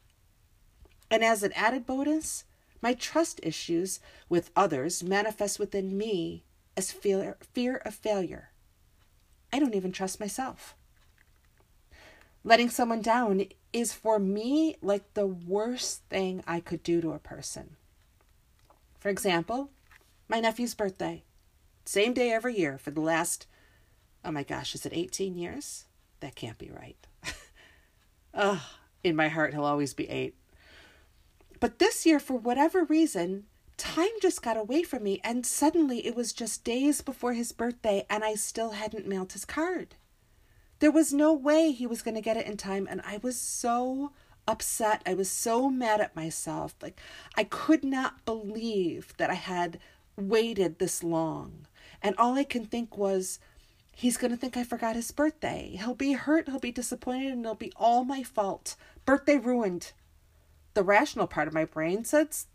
And 1.09 1.23
as 1.23 1.45
an 1.45 1.53
added 1.53 1.87
bonus, 1.87 2.45
my 2.83 2.95
trust 2.95 3.39
issues 3.45 4.01
with 4.29 4.51
others 4.57 5.05
manifest 5.05 5.61
within 5.61 5.97
me 5.97 6.43
as 6.77 6.91
fear, 6.91 7.37
fear 7.53 7.77
of 7.77 7.95
failure. 7.95 8.51
I 9.53 9.61
don't 9.61 9.75
even 9.75 9.93
trust 9.93 10.19
myself. 10.19 10.75
Letting 12.43 12.71
someone 12.71 13.03
down 13.03 13.45
is 13.73 13.93
for 13.93 14.19
me 14.19 14.77
like 14.83 15.15
the 15.15 15.27
worst 15.27 16.03
thing 16.11 16.43
I 16.47 16.61
could 16.61 16.83
do 16.83 17.01
to 17.01 17.13
a 17.13 17.19
person. 17.19 17.77
For 19.07 19.11
example, 19.11 19.71
my 20.29 20.41
nephew's 20.41 20.75
birthday. 20.75 21.23
Same 21.85 22.13
day 22.13 22.33
every 22.33 22.59
year 22.59 22.77
for 22.77 22.91
the 22.91 23.01
last, 23.01 23.47
oh 24.25 24.33
my 24.33 24.43
gosh, 24.43 24.75
is 24.75 24.85
it 24.85 24.93
18 24.93 25.37
years? 25.37 25.85
That 26.19 26.35
can't 26.35 26.59
be 26.59 26.73
right. 26.73 26.97
Ugh, 28.35 28.59
in 29.05 29.15
my 29.15 29.29
heart, 29.29 29.55
he'll 29.55 29.63
always 29.63 29.95
be 29.95 30.11
eight. 30.11 30.35
But 31.61 31.79
this 31.79 32.05
year, 32.05 32.19
for 32.19 32.37
whatever 32.37 32.83
reason, 32.83 33.45
time 33.77 34.11
just 34.21 34.43
got 34.43 34.57
away 34.57 34.83
from 34.83 35.05
me, 35.05 35.21
and 35.23 35.47
suddenly 35.47 36.05
it 36.05 36.17
was 36.17 36.33
just 36.33 36.65
days 36.65 37.01
before 37.01 37.35
his 37.35 37.53
birthday, 37.53 38.05
and 38.11 38.25
I 38.25 38.35
still 38.35 38.73
hadn't 38.73 39.07
mailed 39.07 39.35
his 39.35 39.45
card. 39.45 39.95
There 40.81 40.91
was 40.91 41.13
no 41.13 41.33
way 41.33 41.71
he 41.71 41.87
was 41.87 42.03
going 42.03 42.17
to 42.17 42.21
get 42.21 42.37
it 42.37 42.47
in 42.47 42.57
time, 42.57 42.89
and 42.91 43.01
I 43.03 43.19
was 43.19 43.39
so 43.39 44.11
upset. 44.47 45.03
I 45.07 45.15
was 45.15 45.31
so 45.31 45.69
mad 45.71 46.01
at 46.01 46.17
myself. 46.17 46.75
Like, 46.83 47.01
I 47.37 47.45
could 47.45 47.85
not 47.85 48.25
believe 48.25 49.15
that 49.19 49.31
I 49.31 49.35
had 49.35 49.79
waited 50.17 50.79
this 50.79 51.03
long. 51.03 51.67
And 52.03 52.15
all 52.17 52.35
I 52.35 52.45
can 52.45 52.65
think 52.65 52.97
was, 52.97 53.39
he's 53.93 54.17
going 54.17 54.31
to 54.31 54.37
think 54.37 54.57
I 54.57 54.65
forgot 54.65 54.97
his 54.97 55.11
birthday. 55.11 55.79
He'll 55.79 55.95
be 55.95 56.13
hurt, 56.13 56.49
he'll 56.49 56.59
be 56.59 56.73
disappointed, 56.73 57.33
and 57.33 57.45
it'll 57.45 57.55
be 57.55 57.73
all 57.77 58.05
my 58.05 58.23
fault. 58.23 58.77
Birthday 59.05 59.37
ruined. 59.37 59.93
The 60.75 60.83
rational 60.83 61.27
part 61.27 61.49
of 61.49 61.55
my 61.55 61.65
brain 61.65 62.05
says, 62.05 62.47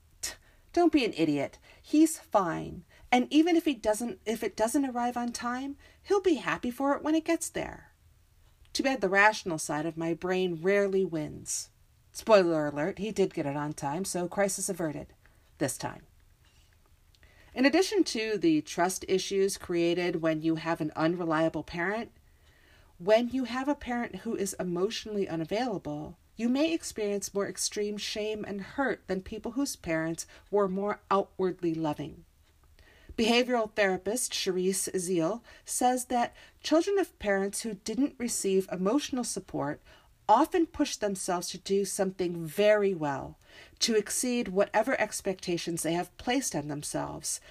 don't 0.74 0.92
be 0.92 1.04
an 1.04 1.14
idiot. 1.18 1.58
He's 1.82 2.18
fine. 2.18 2.84
And 3.12 3.28
even 3.30 3.56
if 3.56 3.66
he 3.66 3.74
doesn't 3.74 4.20
if 4.26 4.42
it 4.42 4.56
doesn't 4.56 4.86
arrive 4.86 5.18
on 5.18 5.32
time, 5.32 5.76
he'll 6.04 6.22
be 6.22 6.36
happy 6.36 6.72
for 6.72 6.96
it 6.96 7.04
when 7.04 7.16
it 7.16 7.26
gets 7.26 7.50
there. 7.50 7.92
Too 8.72 8.84
bad 8.84 9.02
the 9.02 9.10
rational 9.10 9.58
side 9.58 9.86
of 9.86 9.98
my 9.98 10.14
brain 10.14 10.60
rarely 10.62 11.04
wins. 11.04 11.70
Spoiler 12.12 12.68
alert, 12.68 13.00
he 13.00 13.12
did 13.12 13.34
get 13.34 13.46
it 13.46 13.56
on 13.56 13.74
time, 13.74 14.06
so 14.06 14.28
crisis 14.28 14.70
averted. 14.70 15.08
This 15.58 15.78
time. 15.78 16.04
In 17.54 17.66
addition 17.66 18.04
to 18.06 18.38
the 18.38 18.62
trust 18.62 19.06
issues 19.08 19.58
created 19.58 20.22
when 20.22 20.42
you 20.42 20.56
have 20.56 20.82
an 20.82 20.92
unreliable 20.96 21.64
parent, 21.64 22.12
when 22.98 23.30
you 23.30 23.46
have 23.46 23.68
a 23.68 23.76
parent 23.76 24.18
who 24.18 24.36
is 24.36 24.54
emotionally 24.60 25.28
unavailable, 25.28 26.18
you 26.36 26.50
may 26.50 26.74
experience 26.74 27.34
more 27.34 27.48
extreme 27.48 27.98
shame 27.98 28.46
and 28.48 28.62
hurt 28.62 29.02
than 29.08 29.22
people 29.22 29.52
whose 29.52 29.76
parents 29.76 30.26
were 30.50 30.68
more 30.68 31.02
outwardly 31.10 31.74
loving. 31.74 32.26
Behavioral 33.18 33.72
therapist 33.74 34.32
Cherise 34.32 34.90
Zeal 34.98 35.44
says 35.66 36.06
that 36.06 36.36
children 36.64 36.98
of 36.98 37.18
parents 37.20 37.62
who 37.62 37.76
didn't 37.84 38.16
receive 38.18 38.70
emotional 38.72 39.24
support 39.24 39.82
often 40.32 40.66
push 40.66 40.96
themselves 40.96 41.50
to 41.50 41.58
do 41.58 41.84
something 41.84 42.46
very 42.46 42.94
well, 42.94 43.38
to 43.80 43.98
exceed 43.98 44.48
whatever 44.48 45.00
expectations 45.00 45.84
they 45.84 45.92
have 45.92 46.16
placed 46.18 46.56
on 46.56 46.70
themselves 46.70 47.42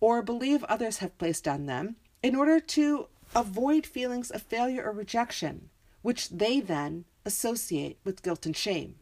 or 0.00 0.22
believe 0.22 0.64
others 0.64 0.98
have 0.98 1.18
placed 1.18 1.46
on 1.46 1.66
them 1.66 1.96
in 2.22 2.34
order 2.34 2.58
to 2.58 3.08
avoid 3.34 3.84
feelings 3.84 4.30
of 4.30 4.40
failure 4.40 4.82
or 4.82 4.92
rejection, 4.92 5.68
which 6.00 6.30
they 6.30 6.60
then 6.60 7.04
associate 7.26 7.98
with 8.04 8.22
guilt 8.22 8.46
and 8.46 8.56
shame. 8.56 8.94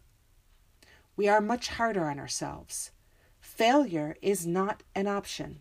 We 1.15 1.29
are 1.29 1.41
much 1.41 1.69
harder 1.69 2.07
on 2.07 2.19
ourselves. 2.19 2.91
Failure 3.41 4.17
is 4.21 4.49
not 4.49 4.83
an 4.97 5.07
option. 5.07 5.61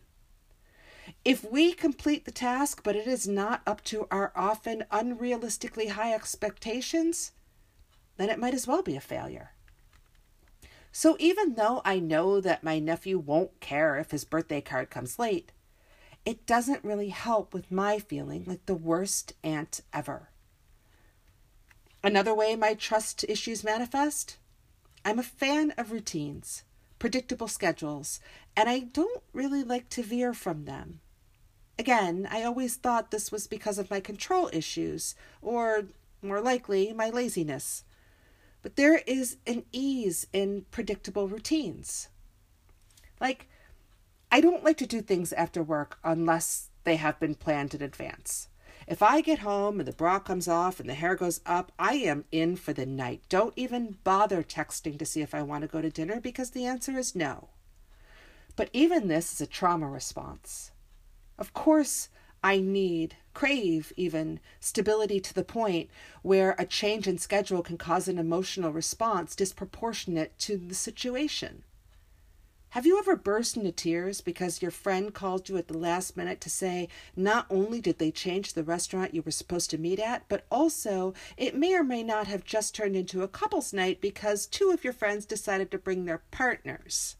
If 1.23 1.43
we 1.43 1.73
complete 1.73 2.25
the 2.25 2.31
task, 2.31 2.81
but 2.83 2.95
it 2.95 3.05
is 3.05 3.27
not 3.27 3.61
up 3.67 3.83
to 3.85 4.07
our 4.09 4.31
often 4.35 4.83
unrealistically 4.91 5.89
high 5.89 6.15
expectations, 6.15 7.33
then 8.17 8.29
it 8.29 8.39
might 8.39 8.53
as 8.53 8.67
well 8.67 8.81
be 8.81 8.95
a 8.95 9.01
failure. 9.01 9.51
So 10.91 11.15
even 11.19 11.53
though 11.53 11.81
I 11.85 11.99
know 11.99 12.41
that 12.41 12.63
my 12.63 12.79
nephew 12.79 13.19
won't 13.19 13.59
care 13.59 13.97
if 13.97 14.11
his 14.11 14.25
birthday 14.25 14.61
card 14.61 14.89
comes 14.89 15.19
late, 15.19 15.51
it 16.25 16.45
doesn't 16.45 16.83
really 16.83 17.09
help 17.09 17.53
with 17.53 17.71
my 17.71 17.99
feeling 17.99 18.43
like 18.45 18.65
the 18.65 18.75
worst 18.75 19.33
aunt 19.43 19.81
ever. 19.93 20.29
Another 22.03 22.33
way 22.33 22.55
my 22.55 22.73
trust 22.73 23.25
issues 23.29 23.63
manifest 23.63 24.37
I'm 25.05 25.19
a 25.19 25.23
fan 25.23 25.71
of 25.77 25.91
routines, 25.91 26.63
predictable 26.99 27.47
schedules, 27.47 28.19
and 28.57 28.67
I 28.67 28.79
don't 28.79 29.23
really 29.31 29.63
like 29.63 29.87
to 29.89 30.03
veer 30.03 30.33
from 30.33 30.65
them. 30.65 30.99
Again, 31.79 32.27
I 32.29 32.43
always 32.43 32.75
thought 32.75 33.11
this 33.11 33.31
was 33.31 33.47
because 33.47 33.77
of 33.77 33.89
my 33.89 33.99
control 33.99 34.49
issues, 34.51 35.15
or 35.41 35.83
more 36.21 36.41
likely, 36.41 36.91
my 36.91 37.09
laziness. 37.09 37.83
But 38.67 38.75
there 38.75 39.01
is 39.07 39.37
an 39.47 39.63
ease 39.71 40.27
in 40.33 40.65
predictable 40.71 41.29
routines. 41.29 42.09
Like, 43.17 43.47
I 44.29 44.41
don't 44.41 44.65
like 44.65 44.75
to 44.79 44.85
do 44.85 44.99
things 44.99 45.31
after 45.31 45.63
work 45.63 45.97
unless 46.03 46.67
they 46.83 46.97
have 46.97 47.17
been 47.17 47.35
planned 47.35 47.73
in 47.73 47.81
advance. 47.81 48.49
If 48.85 49.01
I 49.01 49.21
get 49.21 49.39
home 49.39 49.79
and 49.79 49.87
the 49.87 49.93
bra 49.93 50.19
comes 50.19 50.49
off 50.49 50.81
and 50.81 50.89
the 50.89 50.95
hair 50.95 51.15
goes 51.15 51.39
up, 51.45 51.71
I 51.79 51.93
am 51.93 52.25
in 52.29 52.57
for 52.57 52.73
the 52.73 52.85
night. 52.85 53.21
Don't 53.29 53.53
even 53.55 53.99
bother 54.03 54.43
texting 54.43 54.99
to 54.99 55.05
see 55.05 55.21
if 55.21 55.33
I 55.33 55.43
want 55.43 55.61
to 55.61 55.69
go 55.69 55.81
to 55.81 55.89
dinner 55.89 56.19
because 56.19 56.49
the 56.49 56.65
answer 56.65 56.99
is 56.99 57.15
no. 57.15 57.47
But 58.57 58.69
even 58.73 59.07
this 59.07 59.31
is 59.31 59.39
a 59.39 59.47
trauma 59.47 59.87
response. 59.87 60.71
Of 61.39 61.53
course, 61.53 62.09
I 62.43 62.59
need, 62.59 63.15
crave 63.33 63.91
even, 63.97 64.39
stability 64.59 65.19
to 65.19 65.33
the 65.33 65.43
point 65.43 65.89
where 66.21 66.55
a 66.57 66.65
change 66.65 67.07
in 67.07 67.17
schedule 67.17 67.63
can 67.63 67.77
cause 67.77 68.07
an 68.07 68.17
emotional 68.17 68.71
response 68.71 69.35
disproportionate 69.35 70.37
to 70.39 70.57
the 70.57 70.75
situation. 70.75 71.63
Have 72.71 72.85
you 72.85 72.99
ever 72.99 73.15
burst 73.15 73.57
into 73.57 73.71
tears 73.71 74.21
because 74.21 74.61
your 74.61 74.69
friend 74.69 75.11
called 75.11 75.49
you 75.49 75.57
at 75.57 75.67
the 75.67 75.77
last 75.77 76.15
minute 76.15 76.39
to 76.41 76.49
say 76.49 76.89
not 77.15 77.47
only 77.49 77.81
did 77.81 77.97
they 77.97 78.11
change 78.11 78.53
the 78.53 78.63
restaurant 78.63 79.15
you 79.15 79.23
were 79.23 79.31
supposed 79.31 79.71
to 79.71 79.79
meet 79.79 79.99
at, 79.99 80.27
but 80.29 80.45
also 80.51 81.15
it 81.37 81.55
may 81.55 81.73
or 81.73 81.83
may 81.83 82.03
not 82.03 82.27
have 82.27 82.43
just 82.43 82.75
turned 82.75 82.95
into 82.95 83.23
a 83.23 83.27
couple's 83.27 83.73
night 83.73 83.99
because 83.99 84.45
two 84.45 84.69
of 84.69 84.83
your 84.83 84.93
friends 84.93 85.25
decided 85.25 85.71
to 85.71 85.79
bring 85.79 86.05
their 86.05 86.21
partners? 86.29 87.15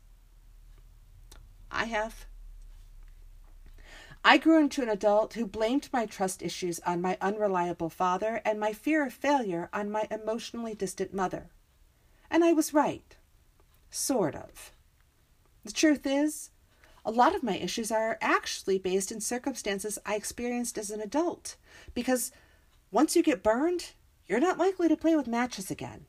I 1.71 1.85
have. 1.85 2.26
I 4.29 4.37
grew 4.37 4.59
into 4.59 4.81
an 4.81 4.89
adult 4.89 5.35
who 5.35 5.45
blamed 5.45 5.87
my 5.93 6.05
trust 6.05 6.43
issues 6.43 6.81
on 6.81 6.99
my 6.99 7.17
unreliable 7.21 7.89
father 7.89 8.41
and 8.43 8.59
my 8.59 8.73
fear 8.73 9.05
of 9.05 9.13
failure 9.13 9.69
on 9.71 9.89
my 9.89 10.05
emotionally 10.11 10.73
distant 10.73 11.13
mother. 11.13 11.49
And 12.29 12.43
I 12.43 12.51
was 12.51 12.73
right. 12.73 13.15
Sort 13.89 14.35
of. 14.35 14.73
The 15.63 15.71
truth 15.71 16.05
is, 16.05 16.49
a 17.05 17.11
lot 17.11 17.35
of 17.35 17.41
my 17.41 17.55
issues 17.55 17.89
are 17.89 18.17
actually 18.19 18.77
based 18.77 19.13
in 19.13 19.21
circumstances 19.21 19.97
I 20.05 20.15
experienced 20.15 20.77
as 20.77 20.91
an 20.91 20.99
adult, 20.99 21.55
because 21.93 22.33
once 22.91 23.15
you 23.15 23.23
get 23.23 23.41
burned, 23.41 23.91
you're 24.25 24.41
not 24.41 24.57
likely 24.57 24.89
to 24.89 24.97
play 24.97 25.15
with 25.15 25.27
matches 25.27 25.71
again. 25.71 26.05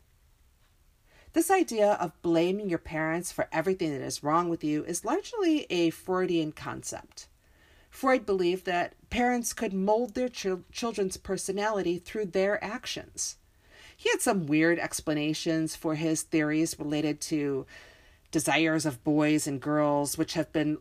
This 1.35 1.52
idea 1.52 1.92
of 1.92 2.20
blaming 2.20 2.68
your 2.68 2.81
parents 2.81 3.31
for 3.31 3.46
everything 3.52 3.92
that 3.92 4.04
is 4.04 4.24
wrong 4.24 4.48
with 4.48 4.64
you 4.64 4.83
is 4.87 5.04
largely 5.04 5.68
a 5.70 5.90
Freudian 5.90 6.50
concept. 6.50 7.28
Freud 7.98 8.24
believed 8.24 8.64
that 8.64 8.94
parents 9.11 9.52
could 9.52 9.72
mold 9.72 10.14
their 10.14 10.28
ch- 10.28 10.46
children's 10.70 11.16
personality 11.16 11.98
through 11.98 12.26
their 12.26 12.62
actions. 12.62 13.38
He 13.96 14.08
had 14.08 14.20
some 14.20 14.46
weird 14.46 14.78
explanations 14.78 15.74
for 15.74 15.96
his 15.96 16.22
theories 16.22 16.78
related 16.78 17.20
to 17.22 17.66
desires 18.30 18.87
of 18.87 19.02
boys 19.02 19.48
and 19.48 19.61
girls, 19.61 20.16
which 20.16 20.34
have 20.34 20.52
been 20.52 20.78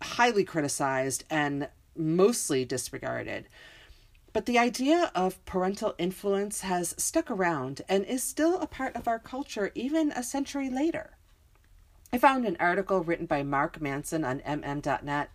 highly 0.00 0.42
criticized 0.42 1.24
and 1.28 1.68
mostly 1.94 2.64
disregarded. 2.64 3.46
But 4.32 4.46
the 4.46 4.58
idea 4.58 5.12
of 5.14 5.44
parental 5.44 5.94
influence 5.98 6.62
has 6.62 6.94
stuck 6.96 7.30
around 7.30 7.82
and 7.90 8.06
is 8.06 8.22
still 8.22 8.58
a 8.58 8.66
part 8.66 8.96
of 8.96 9.06
our 9.06 9.18
culture 9.18 9.70
even 9.74 10.12
a 10.12 10.22
century 10.22 10.70
later. 10.70 11.18
I 12.10 12.16
found 12.16 12.46
an 12.46 12.56
article 12.58 13.00
written 13.00 13.26
by 13.26 13.42
Mark 13.42 13.82
Manson 13.82 14.24
on 14.24 14.40
mm.net 14.40 15.28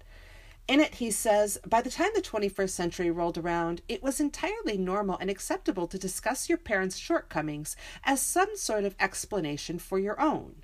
in 0.70 0.80
it, 0.80 0.96
he 0.96 1.10
says, 1.10 1.58
by 1.68 1.82
the 1.82 1.90
time 1.90 2.12
the 2.14 2.22
21st 2.22 2.70
century 2.70 3.10
rolled 3.10 3.40
around, 3.40 3.82
it 3.88 4.04
was 4.04 4.20
entirely 4.20 4.78
normal 4.78 5.18
and 5.18 5.28
acceptable 5.28 5.88
to 5.88 5.98
discuss 5.98 6.48
your 6.48 6.60
parents' 6.60 6.96
shortcomings 6.96 7.76
as 8.04 8.22
some 8.22 8.56
sort 8.56 8.84
of 8.84 8.96
explanation 9.00 9.80
for 9.80 9.98
your 9.98 10.22
own. 10.22 10.58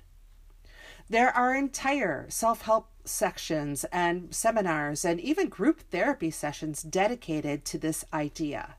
There 1.08 1.30
are 1.30 1.56
entire 1.56 2.26
self 2.28 2.62
help 2.62 2.88
sections 3.04 3.84
and 3.92 4.32
seminars 4.32 5.04
and 5.04 5.20
even 5.20 5.48
group 5.48 5.80
therapy 5.90 6.30
sessions 6.30 6.82
dedicated 6.82 7.64
to 7.64 7.78
this 7.78 8.04
idea. 8.12 8.76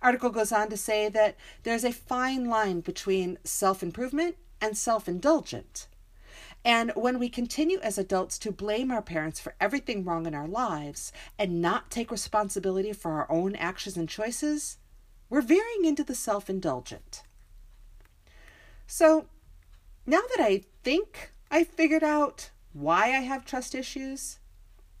Article 0.00 0.30
goes 0.30 0.50
on 0.50 0.70
to 0.70 0.78
say 0.78 1.10
that 1.10 1.36
there's 1.62 1.84
a 1.84 1.92
fine 1.92 2.46
line 2.46 2.80
between 2.80 3.38
self 3.44 3.82
improvement 3.82 4.36
and 4.62 4.78
self 4.78 5.08
indulgent. 5.08 5.88
And 6.64 6.92
when 6.94 7.18
we 7.18 7.28
continue 7.28 7.78
as 7.80 7.98
adults 7.98 8.38
to 8.40 8.52
blame 8.52 8.90
our 8.90 9.02
parents 9.02 9.40
for 9.40 9.54
everything 9.60 10.04
wrong 10.04 10.26
in 10.26 10.34
our 10.34 10.48
lives 10.48 11.12
and 11.38 11.62
not 11.62 11.90
take 11.90 12.10
responsibility 12.10 12.92
for 12.92 13.12
our 13.12 13.30
own 13.30 13.54
actions 13.56 13.96
and 13.96 14.08
choices, 14.08 14.78
we're 15.30 15.40
veering 15.40 15.84
into 15.84 16.04
the 16.04 16.14
self 16.14 16.50
indulgent. 16.50 17.22
So 18.86 19.26
now 20.06 20.20
that 20.36 20.42
I 20.42 20.62
think 20.82 21.32
I 21.50 21.64
figured 21.64 22.02
out 22.02 22.50
why 22.72 23.06
I 23.06 23.20
have 23.20 23.44
trust 23.44 23.74
issues, 23.74 24.38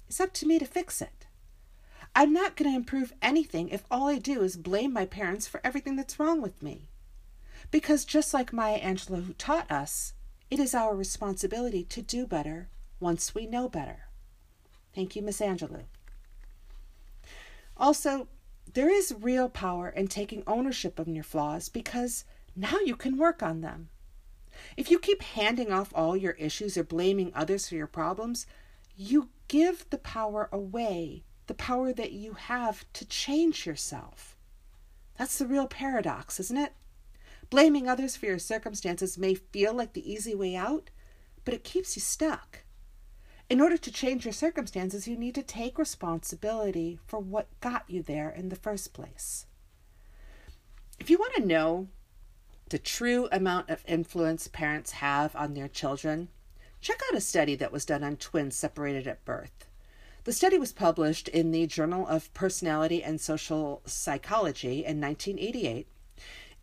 it's 0.08 0.20
up 0.20 0.32
to 0.34 0.46
me 0.46 0.58
to 0.58 0.66
fix 0.66 1.02
it. 1.02 1.26
I'm 2.14 2.32
not 2.32 2.56
going 2.56 2.70
to 2.70 2.76
improve 2.76 3.12
anything 3.22 3.68
if 3.68 3.84
all 3.90 4.08
I 4.08 4.18
do 4.18 4.42
is 4.42 4.56
blame 4.56 4.92
my 4.92 5.06
parents 5.06 5.46
for 5.46 5.60
everything 5.62 5.96
that's 5.96 6.18
wrong 6.18 6.40
with 6.40 6.62
me. 6.62 6.88
Because 7.70 8.04
just 8.04 8.32
like 8.32 8.52
Maya 8.52 8.80
Angelou 8.80 9.24
who 9.24 9.32
taught 9.34 9.70
us, 9.70 10.14
it 10.50 10.58
is 10.58 10.74
our 10.74 10.94
responsibility 10.94 11.84
to 11.84 12.02
do 12.02 12.26
better 12.26 12.68
once 13.00 13.34
we 13.34 13.46
know 13.46 13.68
better. 13.68 14.08
Thank 14.94 15.14
you, 15.14 15.22
Miss 15.22 15.40
Angelou. 15.40 15.84
Also, 17.76 18.28
there 18.74 18.90
is 18.90 19.14
real 19.20 19.48
power 19.48 19.88
in 19.88 20.08
taking 20.08 20.42
ownership 20.46 20.98
of 20.98 21.08
your 21.08 21.24
flaws 21.24 21.68
because 21.68 22.24
now 22.56 22.78
you 22.84 22.96
can 22.96 23.16
work 23.16 23.42
on 23.42 23.60
them. 23.60 23.88
If 24.76 24.90
you 24.90 24.98
keep 24.98 25.22
handing 25.22 25.72
off 25.72 25.92
all 25.94 26.16
your 26.16 26.32
issues 26.32 26.76
or 26.76 26.82
blaming 26.82 27.32
others 27.34 27.68
for 27.68 27.76
your 27.76 27.86
problems, 27.86 28.46
you 28.96 29.28
give 29.46 29.88
the 29.90 29.98
power 29.98 30.48
away, 30.50 31.22
the 31.46 31.54
power 31.54 31.92
that 31.92 32.12
you 32.12 32.32
have 32.34 32.84
to 32.94 33.04
change 33.06 33.66
yourself. 33.66 34.36
That's 35.16 35.38
the 35.38 35.46
real 35.46 35.66
paradox, 35.66 36.40
isn't 36.40 36.56
it? 36.56 36.72
Blaming 37.50 37.88
others 37.88 38.16
for 38.16 38.26
your 38.26 38.38
circumstances 38.38 39.16
may 39.16 39.34
feel 39.34 39.72
like 39.72 39.94
the 39.94 40.10
easy 40.12 40.34
way 40.34 40.54
out, 40.54 40.90
but 41.44 41.54
it 41.54 41.64
keeps 41.64 41.96
you 41.96 42.02
stuck. 42.02 42.64
In 43.48 43.60
order 43.60 43.78
to 43.78 43.90
change 43.90 44.26
your 44.26 44.34
circumstances, 44.34 45.08
you 45.08 45.16
need 45.16 45.34
to 45.34 45.42
take 45.42 45.78
responsibility 45.78 46.98
for 47.06 47.18
what 47.18 47.60
got 47.60 47.84
you 47.88 48.02
there 48.02 48.28
in 48.28 48.50
the 48.50 48.56
first 48.56 48.92
place. 48.92 49.46
If 50.98 51.08
you 51.08 51.16
want 51.16 51.34
to 51.36 51.46
know 51.46 51.88
the 52.68 52.78
true 52.78 53.28
amount 53.32 53.70
of 53.70 53.82
influence 53.86 54.48
parents 54.48 54.90
have 54.92 55.34
on 55.34 55.54
their 55.54 55.68
children, 55.68 56.28
check 56.82 57.00
out 57.08 57.16
a 57.16 57.20
study 57.22 57.54
that 57.54 57.72
was 57.72 57.86
done 57.86 58.04
on 58.04 58.16
twins 58.16 58.56
separated 58.56 59.06
at 59.06 59.24
birth. 59.24 59.64
The 60.24 60.34
study 60.34 60.58
was 60.58 60.72
published 60.72 61.28
in 61.28 61.50
the 61.50 61.66
Journal 61.66 62.06
of 62.06 62.34
Personality 62.34 63.02
and 63.02 63.18
Social 63.18 63.80
Psychology 63.86 64.84
in 64.84 65.00
1988 65.00 65.86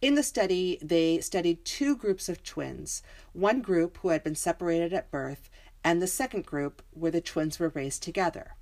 in 0.06 0.14
the 0.14 0.22
study, 0.22 0.78
they 0.84 1.20
studied 1.20 1.66
two 1.66 1.96
groups 1.96 2.30
of 2.30 2.44
twins 2.44 3.02
one 3.34 3.60
group 3.64 3.98
who 3.98 4.10
had 4.10 4.24
been 4.24 4.36
separated 4.36 4.94
at 4.94 5.10
birth, 5.10 5.50
and 5.84 6.00
the 6.00 6.06
second 6.06 6.46
group 6.46 6.84
where 6.92 7.10
the 7.10 7.20
twins 7.20 7.58
were 7.58 7.70
raised 7.70 8.04
together. 8.04 8.54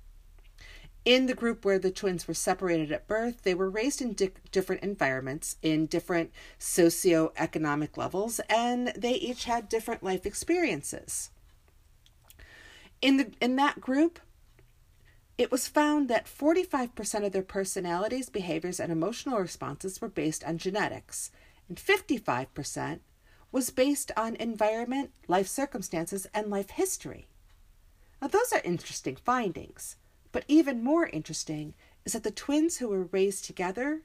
In 1.04 1.26
the 1.26 1.34
group 1.34 1.62
where 1.62 1.78
the 1.78 1.90
twins 1.90 2.26
were 2.26 2.32
separated 2.32 2.90
at 2.90 3.06
birth, 3.06 3.42
they 3.42 3.54
were 3.54 3.68
raised 3.68 4.00
in 4.00 4.14
di- 4.14 4.30
different 4.52 4.82
environments, 4.82 5.56
in 5.60 5.84
different 5.84 6.32
socioeconomic 6.58 7.98
levels, 7.98 8.40
and 8.48 8.88
they 8.96 9.12
each 9.12 9.44
had 9.44 9.68
different 9.68 10.02
life 10.02 10.24
experiences. 10.24 11.28
In 13.02 13.18
the 13.18 13.32
in 13.42 13.56
that 13.56 13.82
group, 13.82 14.18
it 15.36 15.50
was 15.50 15.66
found 15.66 16.08
that 16.08 16.26
45% 16.26 17.26
of 17.26 17.32
their 17.32 17.42
personalities, 17.42 18.28
behaviors, 18.28 18.78
and 18.78 18.92
emotional 18.92 19.38
responses 19.38 20.00
were 20.00 20.08
based 20.08 20.44
on 20.44 20.58
genetics, 20.58 21.30
and 21.68 21.76
55% 21.76 23.00
was 23.50 23.70
based 23.70 24.12
on 24.16 24.36
environment, 24.36 25.10
life 25.28 25.48
circumstances, 25.48 26.26
and 26.34 26.50
life 26.50 26.70
history. 26.70 27.26
Now, 28.20 28.28
those 28.28 28.52
are 28.52 28.60
interesting 28.64 29.16
findings. 29.16 29.96
But 30.34 30.44
even 30.48 30.82
more 30.82 31.06
interesting 31.06 31.74
is 32.04 32.12
that 32.14 32.24
the 32.24 32.32
twins 32.32 32.78
who 32.78 32.88
were 32.88 33.04
raised 33.04 33.44
together 33.44 34.02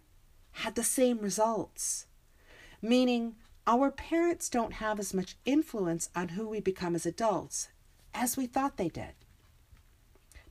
had 0.52 0.76
the 0.76 0.84
same 0.84 1.18
results, 1.18 2.06
meaning 2.84 3.36
our 3.66 3.90
parents 3.90 4.48
don't 4.48 4.74
have 4.74 5.00
as 5.00 5.12
much 5.12 5.38
influence 5.46 6.10
on 6.16 6.30
who 6.30 6.48
we 6.48 6.60
become 6.60 6.94
as 6.94 7.08
adults 7.08 7.70
as 8.14 8.38
we 8.38 8.46
thought 8.46 8.78
they 8.78 8.90
did. 8.90 9.14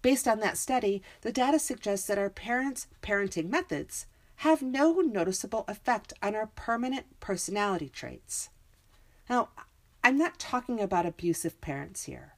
Based 0.03 0.29
on 0.29 0.41
that 0.41 0.57
study, 0.57 1.03
the 1.23 1.33
data 1.33 1.59
suggests 1.59 2.07
that 2.07 2.19
our 2.19 2.31
parents' 2.31 2.87
parenting 3.03 3.49
methods 3.49 4.07
have 4.37 4.63
no 4.63 5.01
noticeable 5.01 5.65
effect 5.67 6.13
on 6.23 6.35
our 6.37 6.47
permanent 6.47 7.19
personality 7.21 7.89
traits. 7.89 8.51
Now, 9.29 9.49
I'm 10.05 10.17
not 10.17 10.39
talking 10.39 10.81
about 10.81 11.07
abusive 11.07 11.61
parents 11.61 12.05
here. 12.05 12.35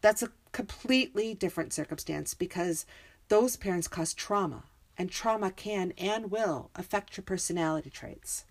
That's 0.00 0.22
a 0.22 0.32
completely 0.52 1.34
different 1.34 1.72
circumstance 1.72 2.34
because 2.34 2.86
those 3.28 3.56
parents 3.56 3.88
cause 3.88 4.14
trauma, 4.14 4.64
and 4.96 5.10
trauma 5.10 5.50
can 5.52 5.92
and 5.96 6.30
will 6.30 6.70
affect 6.74 7.16
your 7.16 7.24
personality 7.24 7.90
traits. 7.90 8.44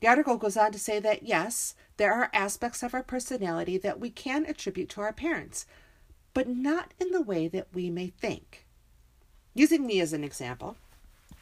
The 0.00 0.08
article 0.08 0.36
goes 0.36 0.56
on 0.56 0.72
to 0.72 0.78
say 0.78 0.98
that 1.00 1.22
yes, 1.22 1.74
there 1.96 2.12
are 2.12 2.30
aspects 2.32 2.82
of 2.82 2.94
our 2.94 3.02
personality 3.02 3.78
that 3.78 4.00
we 4.00 4.10
can 4.10 4.44
attribute 4.46 4.88
to 4.90 5.00
our 5.00 5.12
parents, 5.12 5.66
but 6.34 6.48
not 6.48 6.94
in 7.00 7.10
the 7.10 7.22
way 7.22 7.48
that 7.48 7.68
we 7.72 7.90
may 7.90 8.08
think. 8.08 8.66
Using 9.54 9.86
me 9.86 10.00
as 10.00 10.12
an 10.12 10.24
example, 10.24 10.76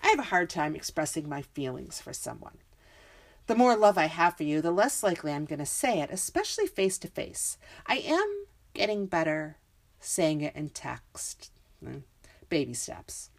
I 0.03 0.09
have 0.09 0.19
a 0.19 0.25
hard 0.25 0.49
time 0.49 0.75
expressing 0.75 1.29
my 1.29 1.43
feelings 1.43 2.01
for 2.01 2.13
someone. 2.13 2.59
The 3.47 3.55
more 3.55 3.77
love 3.77 3.97
I 3.97 4.07
have 4.07 4.37
for 4.37 4.45
you, 4.45 4.61
the 4.61 4.71
less 4.71 5.03
likely 5.03 5.33
I'm 5.33 5.45
going 5.45 5.59
to 5.59 5.67
say 5.67 6.01
it, 6.01 6.11
especially 6.11 6.67
face 6.67 6.99
to 6.99 7.09
face. 7.09 7.57
I 7.87 7.97
am 7.97 8.47
getting 8.75 9.07
better 9.07 9.57
saying 10.01 10.43
it 10.43 10.55
in 10.55 10.69
text. 10.69 11.51
Hmm, 11.83 11.99
baby 12.49 12.75
steps. 12.75 13.31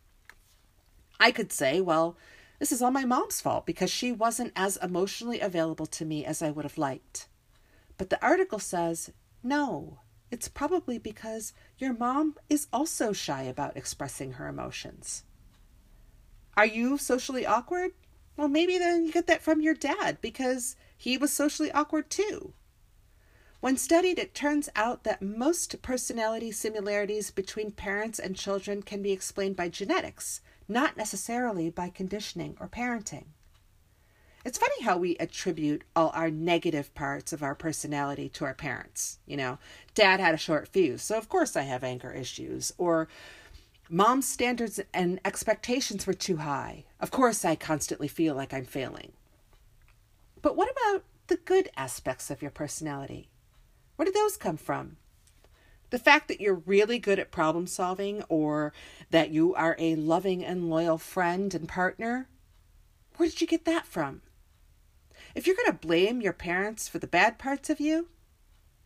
I 1.19 1.31
could 1.31 1.51
say, 1.51 1.81
well, 1.81 2.17
this 2.59 2.71
is 2.71 2.81
all 2.81 2.91
my 2.91 3.05
mom's 3.05 3.39
fault 3.39 3.65
because 3.65 3.89
she 3.89 4.11
wasn't 4.11 4.53
as 4.55 4.77
emotionally 4.77 5.39
available 5.39 5.85
to 5.85 6.05
me 6.05 6.25
as 6.25 6.41
I 6.41 6.51
would 6.51 6.65
have 6.65 6.77
liked. 6.77 7.27
But 7.97 8.09
the 8.09 8.23
article 8.23 8.59
says, 8.59 9.11
no, 9.43 9.99
it's 10.31 10.47
probably 10.47 10.97
because 10.97 11.53
your 11.77 11.93
mom 11.93 12.35
is 12.49 12.67
also 12.71 13.13
shy 13.13 13.43
about 13.43 13.77
expressing 13.77 14.33
her 14.33 14.47
emotions. 14.47 15.23
Are 16.55 16.65
you 16.65 16.97
socially 16.97 17.45
awkward? 17.45 17.91
Well, 18.35 18.47
maybe 18.47 18.77
then 18.77 19.05
you 19.05 19.11
get 19.11 19.27
that 19.27 19.41
from 19.41 19.61
your 19.61 19.73
dad 19.73 20.19
because 20.21 20.75
he 20.97 21.17
was 21.17 21.33
socially 21.33 21.71
awkward 21.71 22.09
too. 22.09 22.53
When 23.59 23.75
studied, 23.75 24.19
it 24.19 24.33
turns 24.33 24.69
out 24.75 25.03
that 25.03 25.21
most 25.21 25.81
personality 25.81 26.51
similarities 26.51 27.31
between 27.31 27.71
parents 27.71 28.17
and 28.17 28.35
children 28.35 28.83
can 28.83 29.01
be 29.01 29.11
explained 29.11 29.57
by 29.57 29.67
genetics, 29.67 30.39
not 30.67 30.95
necessarily 30.95 31.69
by 31.69 31.89
conditioning 31.89 32.55
or 32.59 32.69
parenting. 32.69 33.25
It's 34.45 34.57
funny 34.57 34.83
how 34.83 34.97
we 34.97 35.17
attribute 35.17 35.83
all 35.95 36.11
our 36.13 36.31
negative 36.31 36.93
parts 36.95 37.33
of 37.33 37.43
our 37.43 37.55
personality 37.55 38.29
to 38.29 38.45
our 38.45 38.53
parents. 38.53 39.19
You 39.25 39.35
know, 39.35 39.57
dad 39.93 40.19
had 40.19 40.33
a 40.33 40.37
short 40.37 40.69
fuse, 40.69 41.01
so 41.01 41.17
of 41.17 41.27
course 41.27 41.55
I 41.57 41.63
have 41.63 41.83
anger 41.83 42.11
issues. 42.11 42.71
Or 42.77 43.09
mom's 43.89 44.27
standards 44.27 44.79
and 44.93 45.19
expectations 45.25 46.07
were 46.07 46.13
too 46.13 46.37
high. 46.37 46.85
Of 47.01 47.11
course 47.11 47.43
I 47.43 47.55
constantly 47.55 48.07
feel 48.07 48.33
like 48.33 48.53
I'm 48.53 48.65
failing. 48.65 49.11
But 50.41 50.55
what 50.55 50.71
about 50.71 51.03
the 51.27 51.37
good 51.37 51.69
aspects 51.75 52.31
of 52.31 52.41
your 52.41 52.51
personality? 52.51 53.29
Where 53.97 54.05
did 54.05 54.15
those 54.15 54.37
come 54.37 54.57
from? 54.57 54.95
The 55.89 55.99
fact 55.99 56.29
that 56.29 56.39
you're 56.39 56.61
really 56.65 56.97
good 56.97 57.19
at 57.19 57.31
problem 57.31 57.67
solving 57.67 58.23
or 58.29 58.71
that 59.09 59.31
you 59.31 59.53
are 59.55 59.75
a 59.79 59.95
loving 59.95 60.45
and 60.45 60.69
loyal 60.69 60.97
friend 60.97 61.53
and 61.53 61.67
partner, 61.67 62.29
where 63.17 63.27
did 63.27 63.41
you 63.41 63.47
get 63.47 63.65
that 63.65 63.85
from? 63.85 64.21
If 65.35 65.45
you're 65.45 65.55
going 65.55 65.71
to 65.71 65.87
blame 65.87 66.21
your 66.21 66.33
parents 66.33 66.87
for 66.87 66.99
the 66.99 67.07
bad 67.07 67.37
parts 67.37 67.69
of 67.69 67.79
you, 67.79 68.07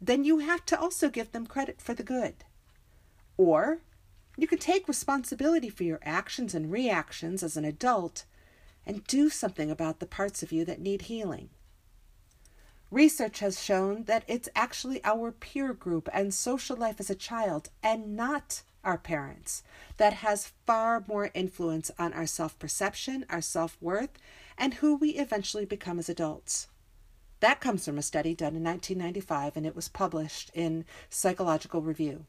then 0.01 0.23
you 0.23 0.39
have 0.39 0.65
to 0.65 0.79
also 0.79 1.10
give 1.10 1.32
them 1.32 1.47
credit 1.47 1.82
for 1.82 1.93
the 1.93 2.03
good. 2.03 2.43
Or 3.38 3.79
you 4.36 4.47
can 4.47 4.58
take 4.58 4.88
responsibility 4.88 5.69
for 5.69 5.84
your 5.84 5.99
actions 6.03 6.53
and 6.53 6.71
reactions 6.71 7.43
as 7.43 7.56
an 7.56 7.65
adult 7.65 8.25
and 8.86 9.06
do 9.06 9.29
something 9.29 9.71
about 9.71 9.99
the 9.99 10.06
parts 10.06 10.43
of 10.43 10.51
you 10.51 10.65
that 10.65 10.82
need 10.82 11.03
healing. 11.03 11.49
Research 12.91 13.39
has 13.39 13.63
shown 13.63 14.03
that 14.03 14.23
it's 14.27 14.49
actually 14.56 15.03
our 15.03 15.32
peer 15.32 15.73
group 15.73 16.10
and 16.13 16.34
social 16.34 16.75
life 16.75 16.99
as 16.99 17.10
a 17.10 17.15
child, 17.15 17.69
and 17.82 18.15
not 18.15 18.62
our 18.83 18.97
parents, 18.97 19.63
that 19.97 20.13
has 20.13 20.51
far 20.65 21.03
more 21.07 21.31
influence 21.33 21.91
on 21.97 22.13
our 22.13 22.25
self 22.25 22.57
perception, 22.59 23.25
our 23.29 23.41
self 23.41 23.77
worth, 23.81 24.17
and 24.57 24.75
who 24.75 24.95
we 24.95 25.11
eventually 25.11 25.65
become 25.65 25.99
as 25.99 26.09
adults. 26.09 26.67
That 27.39 27.59
comes 27.59 27.83
from 27.83 27.97
a 27.97 28.01
study 28.01 28.33
done 28.33 28.55
in 28.55 28.63
1995 28.63 29.57
and 29.57 29.65
it 29.65 29.75
was 29.75 29.89
published 29.89 30.49
in 30.53 30.85
Psychological 31.09 31.81
Review. 31.81 32.25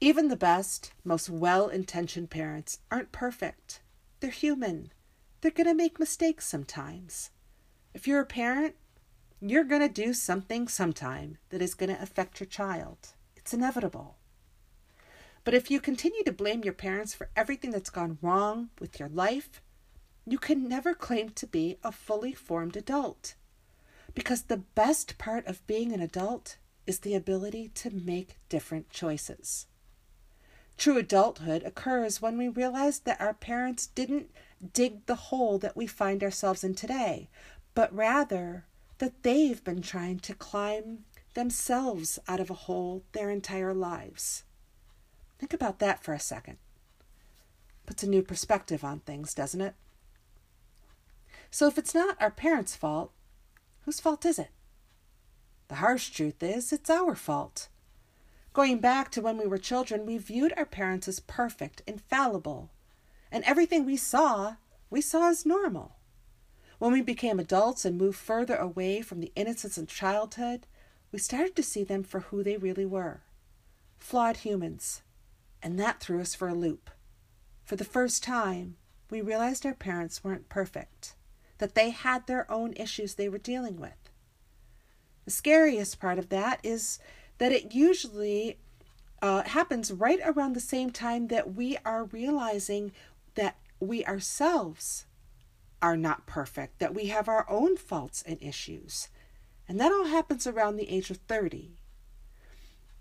Even 0.00 0.28
the 0.28 0.36
best, 0.36 0.92
most 1.02 1.30
well 1.30 1.68
intentioned 1.68 2.28
parents 2.28 2.80
aren't 2.90 3.10
perfect. 3.10 3.80
They're 4.20 4.30
human. 4.30 4.92
They're 5.40 5.50
going 5.50 5.66
to 5.66 5.74
make 5.74 5.98
mistakes 5.98 6.46
sometimes. 6.46 7.30
If 7.94 8.06
you're 8.06 8.20
a 8.20 8.26
parent, 8.26 8.74
you're 9.40 9.64
going 9.64 9.80
to 9.80 9.88
do 9.88 10.12
something 10.12 10.68
sometime 10.68 11.38
that 11.50 11.62
is 11.62 11.74
going 11.74 11.94
to 11.94 12.02
affect 12.02 12.40
your 12.40 12.46
child. 12.46 13.14
It's 13.36 13.54
inevitable. 13.54 14.16
But 15.44 15.54
if 15.54 15.70
you 15.70 15.78
continue 15.78 16.24
to 16.24 16.32
blame 16.32 16.64
your 16.64 16.72
parents 16.72 17.14
for 17.14 17.28
everything 17.36 17.70
that's 17.70 17.90
gone 17.90 18.18
wrong 18.22 18.70
with 18.80 18.98
your 18.98 19.10
life, 19.10 19.60
you 20.26 20.38
can 20.38 20.68
never 20.68 20.94
claim 20.94 21.28
to 21.30 21.46
be 21.46 21.76
a 21.84 21.92
fully 21.92 22.32
formed 22.32 22.76
adult. 22.76 23.34
Because 24.14 24.42
the 24.42 24.56
best 24.56 25.18
part 25.18 25.46
of 25.46 25.66
being 25.66 25.92
an 25.92 26.00
adult 26.00 26.56
is 26.86 27.00
the 27.00 27.14
ability 27.14 27.68
to 27.74 27.90
make 27.90 28.38
different 28.48 28.88
choices. 28.88 29.66
True 30.76 30.96
adulthood 30.96 31.62
occurs 31.62 32.22
when 32.22 32.38
we 32.38 32.48
realize 32.48 33.00
that 33.00 33.20
our 33.20 33.34
parents 33.34 33.86
didn't 33.86 34.30
dig 34.72 35.04
the 35.06 35.14
hole 35.14 35.58
that 35.58 35.76
we 35.76 35.86
find 35.86 36.22
ourselves 36.22 36.64
in 36.64 36.74
today, 36.74 37.28
but 37.74 37.94
rather 37.94 38.64
that 38.98 39.22
they've 39.22 39.62
been 39.62 39.82
trying 39.82 40.18
to 40.20 40.34
climb 40.34 41.04
themselves 41.34 42.18
out 42.28 42.40
of 42.40 42.50
a 42.50 42.54
hole 42.54 43.04
their 43.12 43.30
entire 43.30 43.74
lives. 43.74 44.44
Think 45.38 45.52
about 45.52 45.78
that 45.80 46.02
for 46.02 46.14
a 46.14 46.20
second. 46.20 46.58
Puts 47.86 48.02
a 48.02 48.08
new 48.08 48.22
perspective 48.22 48.84
on 48.84 49.00
things, 49.00 49.34
doesn't 49.34 49.60
it? 49.60 49.74
So, 51.50 51.66
if 51.66 51.78
it's 51.78 51.94
not 51.94 52.20
our 52.20 52.30
parents' 52.30 52.74
fault, 52.74 53.12
whose 53.84 54.00
fault 54.00 54.24
is 54.24 54.38
it? 54.38 54.50
The 55.68 55.76
harsh 55.76 56.10
truth 56.10 56.42
is, 56.42 56.72
it's 56.72 56.90
our 56.90 57.14
fault. 57.14 57.68
Going 58.52 58.78
back 58.78 59.10
to 59.12 59.20
when 59.20 59.36
we 59.36 59.46
were 59.46 59.58
children, 59.58 60.06
we 60.06 60.18
viewed 60.18 60.52
our 60.56 60.64
parents 60.64 61.08
as 61.08 61.20
perfect, 61.20 61.82
infallible, 61.86 62.70
and 63.30 63.44
everything 63.44 63.84
we 63.84 63.96
saw, 63.96 64.56
we 64.90 65.00
saw 65.00 65.28
as 65.28 65.44
normal. 65.44 65.96
When 66.78 66.92
we 66.92 67.02
became 67.02 67.40
adults 67.40 67.84
and 67.84 67.98
moved 67.98 68.18
further 68.18 68.56
away 68.56 69.00
from 69.00 69.20
the 69.20 69.32
innocence 69.34 69.76
of 69.76 69.88
childhood, 69.88 70.66
we 71.12 71.18
started 71.18 71.56
to 71.56 71.62
see 71.62 71.84
them 71.84 72.02
for 72.02 72.20
who 72.20 72.42
they 72.42 72.56
really 72.56 72.86
were 72.86 73.22
flawed 73.96 74.38
humans. 74.38 75.00
And 75.64 75.80
that 75.80 75.98
threw 75.98 76.20
us 76.20 76.34
for 76.34 76.46
a 76.46 76.54
loop. 76.54 76.90
For 77.64 77.76
the 77.76 77.84
first 77.84 78.22
time, 78.22 78.76
we 79.08 79.22
realized 79.22 79.64
our 79.64 79.72
parents 79.72 80.22
weren't 80.22 80.50
perfect, 80.50 81.14
that 81.56 81.74
they 81.74 81.88
had 81.88 82.26
their 82.26 82.50
own 82.52 82.74
issues 82.74 83.14
they 83.14 83.30
were 83.30 83.38
dealing 83.38 83.80
with. 83.80 84.10
The 85.24 85.30
scariest 85.30 85.98
part 85.98 86.18
of 86.18 86.28
that 86.28 86.60
is 86.62 86.98
that 87.38 87.50
it 87.50 87.74
usually 87.74 88.58
uh, 89.22 89.44
happens 89.44 89.90
right 89.90 90.20
around 90.22 90.52
the 90.52 90.60
same 90.60 90.90
time 90.90 91.28
that 91.28 91.54
we 91.54 91.78
are 91.82 92.04
realizing 92.04 92.92
that 93.34 93.56
we 93.80 94.04
ourselves 94.04 95.06
are 95.80 95.96
not 95.96 96.26
perfect, 96.26 96.78
that 96.78 96.94
we 96.94 97.06
have 97.06 97.26
our 97.26 97.48
own 97.48 97.78
faults 97.78 98.22
and 98.26 98.36
issues. 98.42 99.08
And 99.66 99.80
that 99.80 99.92
all 99.92 100.04
happens 100.04 100.46
around 100.46 100.76
the 100.76 100.90
age 100.90 101.10
of 101.10 101.16
30. 101.26 101.78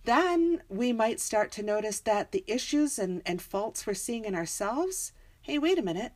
Then 0.03 0.61
we 0.69 0.91
might 0.91 1.19
start 1.19 1.51
to 1.53 1.63
notice 1.63 1.99
that 2.01 2.31
the 2.31 2.43
issues 2.47 2.99
and, 2.99 3.21
and 3.25 3.41
faults 3.41 3.87
we're 3.87 3.93
seeing 3.93 4.25
in 4.25 4.35
ourselves 4.35 5.13
hey, 5.43 5.59
wait 5.59 5.77
a 5.77 5.83
minute, 5.83 6.13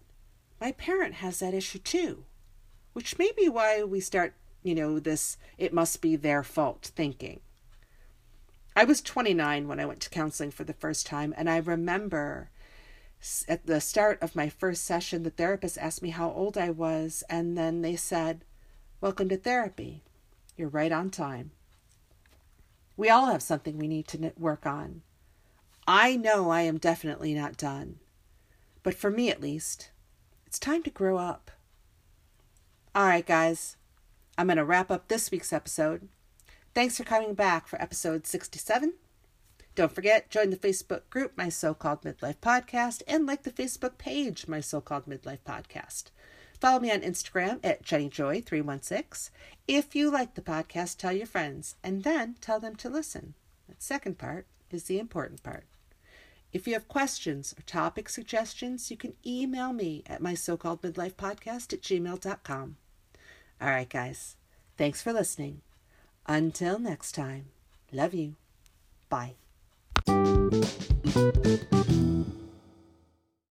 my 0.62 0.72
parent 0.72 1.16
has 1.16 1.40
that 1.40 1.54
issue 1.54 1.80
too. 1.80 2.24
Which 2.94 3.20
may 3.20 3.32
be 3.36 3.50
why 3.50 3.84
we 3.84 4.00
start, 4.00 4.34
you 4.64 4.74
know, 4.74 5.00
this 5.00 5.38
it 5.58 5.74
must 5.74 6.02
be 6.02 6.16
their 6.16 6.44
fault 6.44 6.92
thinking. 6.96 7.42
I 8.76 8.86
was 8.86 9.02
29 9.02 9.68
when 9.68 9.80
I 9.80 9.86
went 9.86 10.00
to 10.02 10.10
counseling 10.10 10.52
for 10.52 10.64
the 10.64 10.74
first 10.74 11.06
time, 11.06 11.34
and 11.38 11.50
I 11.50 11.58
remember 11.58 12.50
at 13.48 13.66
the 13.66 13.82
start 13.82 14.22
of 14.22 14.36
my 14.36 14.48
first 14.48 14.84
session, 14.84 15.24
the 15.24 15.30
therapist 15.30 15.78
asked 15.78 16.02
me 16.02 16.10
how 16.10 16.32
old 16.32 16.58
I 16.58 16.70
was, 16.70 17.24
and 17.30 17.58
then 17.58 17.82
they 17.82 17.96
said, 17.96 18.46
Welcome 19.02 19.30
to 19.30 19.38
therapy. 19.38 20.04
You're 20.56 20.70
right 20.70 20.92
on 20.92 21.10
time. 21.10 21.52
We 22.98 23.10
all 23.10 23.28
have 23.28 23.44
something 23.44 23.78
we 23.78 23.88
need 23.88 24.08
to 24.10 24.34
work 24.38 24.66
on. 24.66 25.04
I 25.88 26.18
know 26.18 26.50
I 26.50 26.62
am 26.62 26.80
definitely 26.80 27.34
not 27.34 27.56
done. 27.56 28.00
But 28.84 28.96
for 28.96 29.12
me 29.12 29.30
at 29.30 29.42
least, 29.42 29.92
it's 30.46 30.60
time 30.60 30.82
to 30.84 30.90
grow 30.90 31.18
up. 31.18 31.52
All 32.96 33.06
right, 33.06 33.26
guys, 33.26 33.78
I'm 34.38 34.48
going 34.48 34.58
to 34.58 34.66
wrap 34.66 34.90
up 34.90 35.08
this 35.08 35.30
week's 35.30 35.54
episode. 35.54 36.08
Thanks 36.74 36.98
for 36.98 37.04
coming 37.04 37.34
back 37.34 37.68
for 37.68 37.82
episode 37.82 38.26
67. 38.26 38.94
Don't 39.76 39.92
forget, 39.92 40.30
join 40.32 40.50
the 40.50 40.58
Facebook 40.58 41.02
group, 41.12 41.34
My 41.38 41.50
So 41.50 41.74
Called 41.76 42.02
Midlife 42.02 42.38
Podcast, 42.38 43.04
and 43.08 43.28
like 43.28 43.44
the 43.44 43.52
Facebook 43.52 43.98
page, 44.00 44.48
My 44.48 44.60
So 44.60 44.82
Called 44.82 45.06
Midlife 45.06 45.42
Podcast. 45.46 46.06
Follow 46.60 46.80
me 46.80 46.92
on 46.92 47.02
Instagram 47.02 47.60
at 47.64 47.84
JennyJoy316. 47.84 49.30
If 49.68 49.96
you 49.96 50.12
like 50.12 50.34
the 50.36 50.42
podcast, 50.42 50.98
tell 50.98 51.14
your 51.14 51.28
friends 51.28 51.76
and 51.84 52.04
then 52.04 52.36
tell 52.42 52.60
them 52.60 52.76
to 52.78 52.90
listen. 52.90 53.36
The 53.68 53.76
second 53.78 54.18
part 54.18 54.48
is 54.72 54.86
the 54.86 55.00
important 55.00 55.44
part. 55.44 55.66
If 56.54 56.66
you 56.68 56.74
have 56.74 56.88
questions 56.88 57.54
or 57.58 57.62
topic 57.64 58.10
suggestions, 58.10 58.90
you 58.90 58.98
can 58.98 59.14
email 59.26 59.74
me 59.74 60.04
at 60.08 60.22
my 60.22 60.34
so 60.34 60.58
called 60.58 60.82
midlife 60.82 61.14
podcast 61.14 61.74
at 61.74 61.82
gmail.com. 61.82 62.78
All 63.62 63.68
right, 63.70 63.90
guys. 63.90 64.38
Thanks 64.78 65.02
for 65.02 65.12
listening. 65.14 65.62
Until 66.26 66.80
next 66.80 67.14
time, 67.14 67.48
love 67.92 68.14
you. 68.14 68.36
Bye. 69.10 69.36